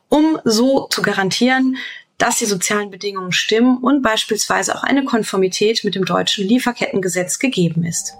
um 0.08 0.38
so 0.44 0.88
zu 0.88 1.02
garantieren, 1.02 1.76
dass 2.22 2.36
die 2.36 2.46
sozialen 2.46 2.88
Bedingungen 2.88 3.32
stimmen 3.32 3.78
und 3.78 4.00
beispielsweise 4.00 4.76
auch 4.76 4.84
eine 4.84 5.04
Konformität 5.04 5.82
mit 5.82 5.96
dem 5.96 6.04
deutschen 6.04 6.46
Lieferkettengesetz 6.46 7.40
gegeben 7.40 7.84
ist. 7.84 8.14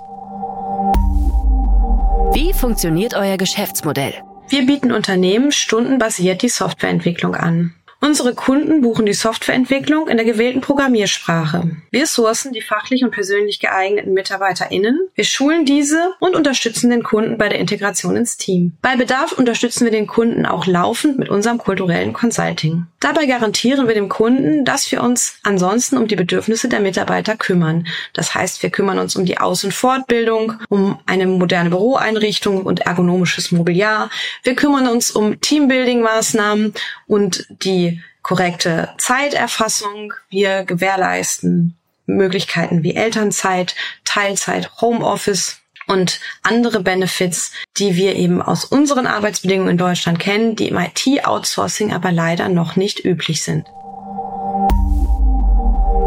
Wie 2.34 2.52
funktioniert 2.52 3.14
euer 3.14 3.36
Geschäftsmodell? 3.36 4.14
Wir 4.48 4.66
bieten 4.66 4.90
Unternehmen 4.90 5.52
stundenbasiert 5.52 6.42
die 6.42 6.48
Softwareentwicklung 6.48 7.36
an. 7.36 7.74
Unsere 8.04 8.34
Kunden 8.34 8.80
buchen 8.80 9.06
die 9.06 9.12
Softwareentwicklung 9.12 10.08
in 10.08 10.16
der 10.16 10.26
gewählten 10.26 10.60
Programmiersprache. 10.60 11.70
Wir 11.92 12.06
sourcen 12.08 12.52
die 12.52 12.60
fachlich 12.60 13.04
und 13.04 13.12
persönlich 13.12 13.60
geeigneten 13.60 14.12
MitarbeiterInnen, 14.12 14.98
wir 15.14 15.22
schulen 15.22 15.64
diese 15.64 16.12
und 16.18 16.34
unterstützen 16.34 16.90
den 16.90 17.04
Kunden 17.04 17.38
bei 17.38 17.48
der 17.48 17.60
Integration 17.60 18.16
ins 18.16 18.36
Team. 18.36 18.72
Bei 18.82 18.96
Bedarf 18.96 19.30
unterstützen 19.30 19.84
wir 19.84 19.92
den 19.92 20.08
Kunden 20.08 20.46
auch 20.46 20.66
laufend 20.66 21.16
mit 21.16 21.28
unserem 21.28 21.58
kulturellen 21.58 22.12
Consulting. 22.12 22.86
Dabei 22.98 23.26
garantieren 23.26 23.86
wir 23.86 23.94
dem 23.94 24.08
Kunden, 24.08 24.64
dass 24.64 24.90
wir 24.90 25.00
uns 25.00 25.36
ansonsten 25.44 25.96
um 25.96 26.08
die 26.08 26.16
Bedürfnisse 26.16 26.68
der 26.68 26.80
Mitarbeiter 26.80 27.36
kümmern. 27.36 27.86
Das 28.14 28.34
heißt, 28.34 28.64
wir 28.64 28.70
kümmern 28.70 28.98
uns 28.98 29.14
um 29.14 29.24
die 29.24 29.38
Aus- 29.38 29.62
und 29.62 29.74
Fortbildung, 29.74 30.54
um 30.68 30.98
eine 31.06 31.26
moderne 31.26 31.70
Büroeinrichtung 31.70 32.64
und 32.64 32.80
ergonomisches 32.80 33.52
Mobiliar. 33.52 34.10
Wir 34.42 34.56
kümmern 34.56 34.88
uns 34.88 35.12
um 35.12 35.40
Teambuilding-Maßnahmen 35.40 36.74
und 37.06 37.46
die 37.62 37.91
korrekte 38.22 38.90
Zeiterfassung. 38.98 40.14
Wir 40.30 40.64
gewährleisten 40.64 41.76
Möglichkeiten 42.06 42.82
wie 42.82 42.94
Elternzeit, 42.94 43.74
Teilzeit, 44.04 44.80
Homeoffice 44.80 45.58
und 45.86 46.20
andere 46.42 46.80
Benefits, 46.80 47.52
die 47.76 47.96
wir 47.96 48.16
eben 48.16 48.40
aus 48.40 48.64
unseren 48.64 49.06
Arbeitsbedingungen 49.06 49.72
in 49.72 49.78
Deutschland 49.78 50.18
kennen, 50.18 50.56
die 50.56 50.68
im 50.68 50.78
IT-Outsourcing 50.78 51.92
aber 51.92 52.12
leider 52.12 52.48
noch 52.48 52.76
nicht 52.76 53.04
üblich 53.04 53.42
sind. 53.42 53.66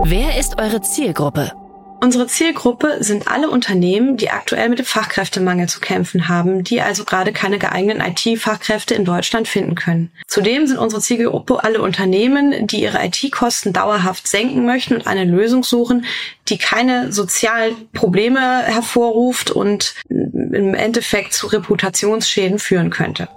Wer 0.08 0.38
ist 0.40 0.60
eure 0.60 0.82
Zielgruppe? 0.82 1.52
Unsere 2.02 2.28
Zielgruppe 2.28 2.98
sind 3.00 3.28
alle 3.28 3.50
Unternehmen, 3.50 4.18
die 4.18 4.30
aktuell 4.30 4.70
mit 4.70 4.80
dem 4.80 4.86
Fachkräftemangel 4.86 5.68
zu 5.68 5.80
kämpfen 5.80 6.28
haben, 6.28 6.64
die 6.64 6.82
also 6.82 7.04
gerade 7.04 7.32
keine 7.32 7.58
geeigneten 7.58 8.02
IT-Fachkräfte 8.02 8.94
in 8.94 9.06
Deutschland 9.06 9.48
finden 9.48 9.76
können. 9.76 10.12
Zudem 10.28 10.68
sind 10.68 10.78
unsere 10.78 11.02
Zielgruppe 11.02 11.64
alle 11.64 11.82
Unternehmen, 11.82 12.68
die 12.68 12.82
ihre 12.82 13.04
IT-Kosten 13.04 13.74
dauerhaft 13.74 14.28
senken 14.28 14.66
möchten 14.66 14.96
und 14.96 15.08
eine 15.08 15.24
Lösung 15.24 15.64
suchen, 15.64 16.06
die 16.48 16.58
keine 16.58 17.12
sozialen 17.12 17.90
Probleme 17.94 18.64
hervorruft 18.64 19.50
und 19.50 19.96
im 20.10 20.74
Endeffekt 20.74 21.34
zu 21.34 21.48
Reputationsschäden 21.48 22.60
führen 22.60 22.90
könnte. 22.90 23.30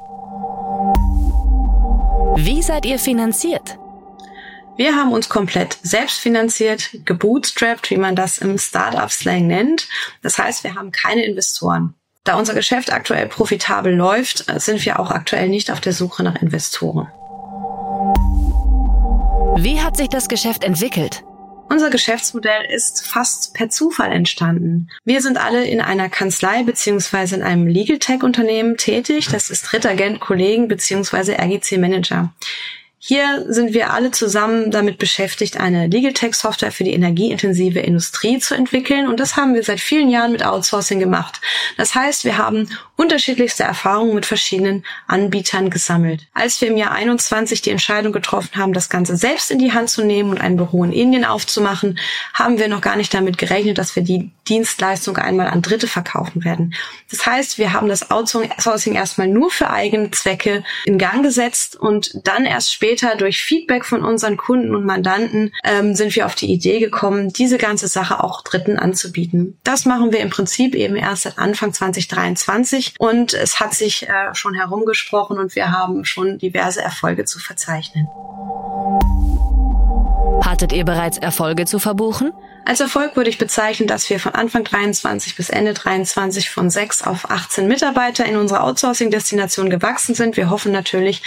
Wie 2.37 2.63
seid 2.63 2.87
ihr 2.87 2.99
finanziert? 2.99 3.79
Wir 4.79 4.95
haben 4.95 5.11
uns 5.11 5.29
komplett 5.29 5.77
selbst 5.83 6.21
finanziert, 6.21 6.91
gebootstrapped, 7.05 7.91
wie 7.91 7.97
man 7.97 8.15
das 8.15 8.39
im 8.39 8.59
Startup-Slang 8.59 9.49
nennt. 9.49 9.89
Das 10.23 10.39
heißt, 10.39 10.63
wir 10.63 10.77
haben 10.77 10.93
keine 10.93 11.25
Investoren. 11.25 11.95
Da 12.23 12.37
unser 12.37 12.55
Geschäft 12.55 12.93
aktuell 12.93 13.27
profitabel 13.27 13.93
läuft, 13.93 14.45
sind 14.61 14.85
wir 14.85 15.01
auch 15.01 15.11
aktuell 15.11 15.49
nicht 15.49 15.73
auf 15.73 15.81
der 15.81 15.93
Suche 15.93 16.23
nach 16.23 16.41
Investoren. 16.41 17.09
Wie 19.57 19.81
hat 19.81 19.97
sich 19.97 20.11
das 20.11 20.29
Geschäft 20.29 20.63
entwickelt? 20.63 21.25
Unser 21.69 21.91
Geschäftsmodell 21.91 22.65
ist 22.73 23.05
fast 23.05 23.55
per 23.55 23.71
Zufall 23.71 24.13
entstanden. 24.13 24.91
Wir 25.05 25.23
sind 25.23 25.39
alle 25.39 25.67
in 25.67 25.81
einer 25.81 26.09
Kanzlei 26.09 26.63
beziehungsweise 26.63 27.35
in 27.35 27.43
einem 27.43 27.67
Legal 27.67 27.99
Tech 27.99 28.23
Unternehmen 28.23 28.77
tätig. 28.77 29.27
Das 29.33 29.51
ist 29.51 29.73
Ritter 29.73 29.97
Gent 29.97 30.21
Kollegen 30.21 30.69
beziehungsweise 30.69 31.37
RGC 31.37 31.79
Manager. 31.79 32.33
Hier 33.01 33.45
sind 33.49 33.75
wir 33.75 33.93
alle 33.93 34.11
zusammen 34.11 34.73
damit 34.73 34.99
beschäftigt, 34.99 35.59
eine 35.59 35.87
Legal 35.87 36.13
Tech 36.13 36.35
Software 36.35 36.73
für 36.73 36.83
die 36.83 36.93
energieintensive 36.93 37.79
Industrie 37.79 38.39
zu 38.39 38.55
entwickeln. 38.55 39.07
Und 39.07 39.21
das 39.21 39.37
haben 39.37 39.55
wir 39.55 39.63
seit 39.63 39.79
vielen 39.79 40.11
Jahren 40.11 40.33
mit 40.33 40.45
Outsourcing 40.45 40.99
gemacht. 40.99 41.41
Das 41.77 41.95
heißt, 41.95 42.25
wir 42.25 42.39
haben 42.39 42.69
unterschiedlichste 42.99 43.63
Erfahrungen 43.63 44.17
mit 44.17 44.27
verschiedenen 44.27 44.85
Anbietern 45.07 45.71
gesammelt. 45.71 46.27
Als 46.35 46.61
wir 46.61 46.67
im 46.67 46.77
Jahr 46.77 46.91
21 46.91 47.63
die 47.63 47.71
Entscheidung 47.71 48.13
getroffen 48.13 48.57
haben, 48.57 48.73
das 48.73 48.91
Ganze 48.91 49.17
selbst 49.17 49.53
in 49.53 49.61
die 49.61 49.73
Hand 49.73 49.89
zu 49.89 50.05
nehmen 50.05 50.31
und 50.31 50.41
ein 50.41 50.57
Büro 50.57 50.83
in 50.83 50.93
Indien 50.93 51.25
aufzumachen, 51.25 51.97
haben 52.35 52.59
wir 52.59 52.67
noch 52.67 52.81
gar 52.81 52.97
nicht 52.97 53.15
damit 53.15 53.39
gerechnet, 53.39 53.79
dass 53.79 53.95
wir 53.95 54.03
die 54.03 54.33
Dienstleistung 54.49 55.17
einmal 55.17 55.47
an 55.47 55.63
Dritte 55.63 55.87
verkaufen 55.87 56.45
werden. 56.45 56.75
Das 57.09 57.25
heißt, 57.25 57.59
wir 57.59 57.73
haben 57.73 57.89
das 57.89 58.11
Outsourcing 58.11 58.95
erstmal 58.95 59.29
nur 59.29 59.51
für 59.51 59.71
eigene 59.71 60.11
Zwecke 60.11 60.65
in 60.85 60.99
Gang 60.99 61.23
gesetzt 61.23 61.77
und 61.77 62.11
dann 62.25 62.47
erst 62.47 62.73
später 62.73 63.15
durch 63.15 63.41
Feedback 63.41 63.85
von 63.85 64.05
unseren 64.05 64.37
Kunden 64.37 64.75
und 64.75 64.85
Mandanten 64.85 65.55
ähm, 65.63 65.95
sind 65.95 66.17
wir 66.17 66.27
auf 66.27 66.35
die 66.35 66.51
Idee 66.51 66.81
gekommen, 66.81 67.33
diese 67.33 67.59
ganze 67.59 67.87
Sache 67.87 68.25
auch 68.25 68.43
Dritten 68.43 68.77
anzubieten. 68.77 69.57
Das 69.63 69.85
machen 69.85 70.11
wir 70.11 70.19
im 70.19 70.31
Prinzip 70.31 70.75
eben 70.75 70.97
erst 70.97 71.23
seit 71.23 71.39
Anfang 71.39 71.73
2023 71.73 72.88
und 72.99 73.35
es 73.35 73.61
hat 73.61 73.75
sich 73.75 74.09
äh, 74.09 74.35
schon 74.35 74.55
herumgesprochen 74.55 75.39
und 75.39 75.55
wir 75.55 75.73
haben 75.73 76.05
schon 76.05 76.39
diverse 76.39 76.83
Erfolge 76.83 77.25
zu 77.25 77.39
verzeichnen. 77.39 78.09
Hattet 80.43 80.73
ihr 80.73 80.85
bereits 80.85 81.19
Erfolge 81.19 81.65
zu 81.65 81.79
verbuchen? 81.79 82.33
Als 82.65 82.81
Erfolg 82.81 83.17
würde 83.17 83.31
ich 83.31 83.39
bezeichnen, 83.39 83.89
dass 83.89 84.11
wir 84.11 84.21
von 84.21 84.35
Anfang 84.35 84.63
23 84.63 85.37
bis 85.37 85.49
Ende 85.49 85.73
23 85.73 86.51
von 86.51 86.69
6 86.69 87.03
auf 87.03 87.31
18 87.31 87.67
Mitarbeiter 87.67 88.27
in 88.27 88.37
unserer 88.37 88.65
Outsourcing-Destination 88.65 89.71
gewachsen 89.71 90.15
sind. 90.15 90.37
Wir 90.37 90.51
hoffen 90.51 90.71
natürlich, 90.71 91.23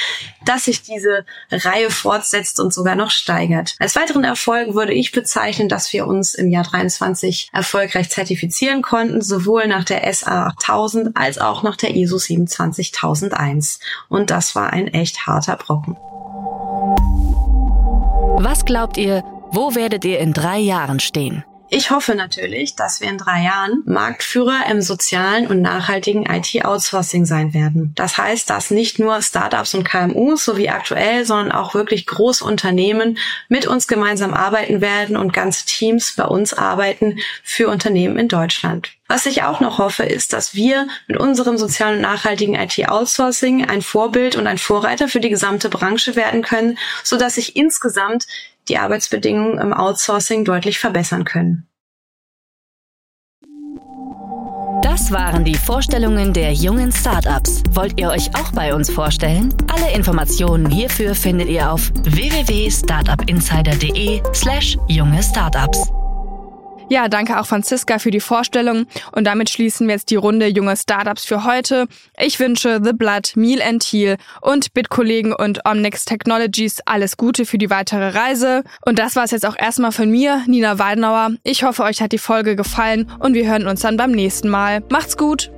dass 0.46 0.66
sich 0.66 0.84
diese 0.84 1.26
Reihe 1.52 1.90
fortsetzt 1.90 2.60
und 2.60 2.74
sogar 2.74 2.96
noch 2.96 3.10
steigert. 3.10 3.76
Als 3.80 3.96
weiteren 3.96 4.24
Erfolg 4.24 4.76
würde 4.76 4.94
ich 4.94 5.12
bezeichnen, 5.12 5.68
dass 5.68 5.92
wir 5.94 6.06
uns 6.06 6.36
im 6.36 6.50
Jahr 6.50 6.64
23 6.64 7.50
erfolgreich 7.52 8.12
zertifizieren 8.12 8.84
konnten, 8.84 9.22
sowohl 9.22 9.68
nach 9.68 9.84
der 9.84 10.14
SA 10.14 10.46
8000 10.46 11.18
als 11.18 11.40
auch 11.40 11.64
nach 11.64 11.76
der 11.76 11.96
ISO 11.96 12.20
27001. 12.20 13.80
Und 14.10 14.30
das 14.30 14.54
war 14.54 14.72
ein 14.72 14.88
echt 14.88 15.26
harter 15.26 15.56
Brocken. 15.56 15.98
Was 18.44 18.66
glaubt 18.66 18.98
ihr, 18.98 19.24
wo 19.52 19.76
werdet 19.76 20.04
ihr 20.04 20.18
in 20.18 20.34
drei 20.34 20.58
Jahren 20.58 21.00
stehen? 21.00 21.44
Ich 21.70 21.92
hoffe 21.92 22.16
natürlich, 22.16 22.76
dass 22.76 23.00
wir 23.00 23.08
in 23.08 23.20
drei 23.20 23.44
Jahren 23.44 23.84
Marktführer 23.86 24.66
im 24.68 24.82
sozialen 24.82 25.46
und 25.46 25.62
nachhaltigen 25.62 26.26
IT-Outsourcing 26.26 27.26
sein 27.26 27.54
werden. 27.54 27.92
Das 27.94 28.18
heißt, 28.18 28.50
dass 28.50 28.72
nicht 28.72 28.98
nur 28.98 29.22
Startups 29.22 29.76
und 29.76 29.84
KMUs 29.84 30.44
so 30.44 30.58
wie 30.58 30.70
aktuell, 30.70 31.24
sondern 31.24 31.52
auch 31.52 31.76
wirklich 31.76 32.08
große 32.08 32.44
Unternehmen 32.44 33.20
mit 33.48 33.68
uns 33.68 33.88
gemeinsam 33.88 34.34
arbeiten 34.34 34.82
werden 34.82 35.18
und 35.18 35.34
ganze 35.34 35.68
Teams 35.68 36.16
bei 36.16 36.26
uns 36.26 36.56
arbeiten 36.56 37.20
für 37.44 37.70
Unternehmen 37.70 38.18
in 38.18 38.28
Deutschland. 38.28 38.90
Was 39.12 39.26
ich 39.26 39.44
auch 39.44 39.60
noch 39.60 39.78
hoffe, 39.78 40.04
ist, 40.04 40.32
dass 40.32 40.56
wir 40.56 40.88
mit 41.06 41.18
unserem 41.18 41.58
sozialen 41.58 41.96
und 41.96 42.02
nachhaltigen 42.02 42.56
IT-Outsourcing 42.56 43.66
ein 43.66 43.82
Vorbild 43.82 44.38
und 44.38 44.48
ein 44.48 44.58
Vorreiter 44.58 45.10
für 45.10 45.20
die 45.20 45.28
gesamte 45.28 45.68
Branche 45.68 46.16
werden 46.16 46.44
können, 46.44 46.78
so 47.04 47.18
dass 47.18 47.36
sich 47.36 47.58
insgesamt 47.58 48.26
die 48.70 48.78
Arbeitsbedingungen 48.78 49.60
im 49.60 49.74
Outsourcing 49.74 50.46
deutlich 50.46 50.80
verbessern 50.80 51.26
können. 51.26 51.68
Das 54.82 55.12
waren 55.12 55.44
die 55.44 55.56
Vorstellungen 55.56 56.32
der 56.32 56.54
jungen 56.54 56.94
Startups. 56.94 57.64
Wollt 57.72 58.00
ihr 58.00 58.12
euch 58.12 58.34
auch 58.34 58.54
bei 58.54 58.74
uns 58.74 58.90
vorstellen? 58.90 59.54
Alle 59.74 59.92
Informationen 59.94 60.70
hierfür 60.70 61.16
findet 61.16 61.50
ihr 61.50 61.70
auf 61.70 61.92
www.startupinsider.de/slash 62.04 64.78
junge 64.88 65.22
Startups. 65.22 65.92
Ja, 66.92 67.08
danke 67.08 67.40
auch 67.40 67.46
Franziska 67.46 68.00
für 68.00 68.12
die 68.12 68.20
Vorstellung. 68.20 68.86
Und 69.14 69.24
damit 69.24 69.50
schließen 69.50 69.88
wir 69.88 69.96
jetzt 69.96 70.10
die 70.10 70.18
Runde 70.18 70.48
junge 70.48 70.76
Startups 70.76 71.24
für 71.24 71.46
heute. 71.46 71.88
Ich 72.20 72.38
wünsche 72.38 72.82
The 72.84 72.92
Blood, 72.92 73.38
Meal 73.38 73.62
and 73.62 73.82
Heal 73.82 74.18
und 74.42 74.74
Bitkollegen 74.74 75.32
und 75.32 75.62
Omnix 75.66 76.04
Technologies 76.04 76.82
alles 76.86 77.16
Gute 77.16 77.46
für 77.46 77.58
die 77.58 77.70
weitere 77.70 78.10
Reise. 78.10 78.66
Und 78.86 79.00
das 79.00 79.16
war 79.16 79.24
es 79.24 79.32
jetzt 79.32 79.46
auch 79.46 79.58
erstmal 79.58 79.94
von 79.94 80.12
mir, 80.12 80.44
Nina 80.48 80.80
Weidenauer. 80.80 81.30
Ich 81.46 81.64
hoffe, 81.64 81.84
euch 81.84 82.02
hat 82.02 82.12
die 82.12 82.18
Folge 82.18 82.58
gefallen 82.58 83.10
und 83.20 83.36
wir 83.36 83.50
hören 83.50 83.68
uns 83.68 83.80
dann 83.80 83.96
beim 83.96 84.12
nächsten 84.12 84.50
Mal. 84.50 84.84
Macht's 84.90 85.16
gut! 85.16 85.50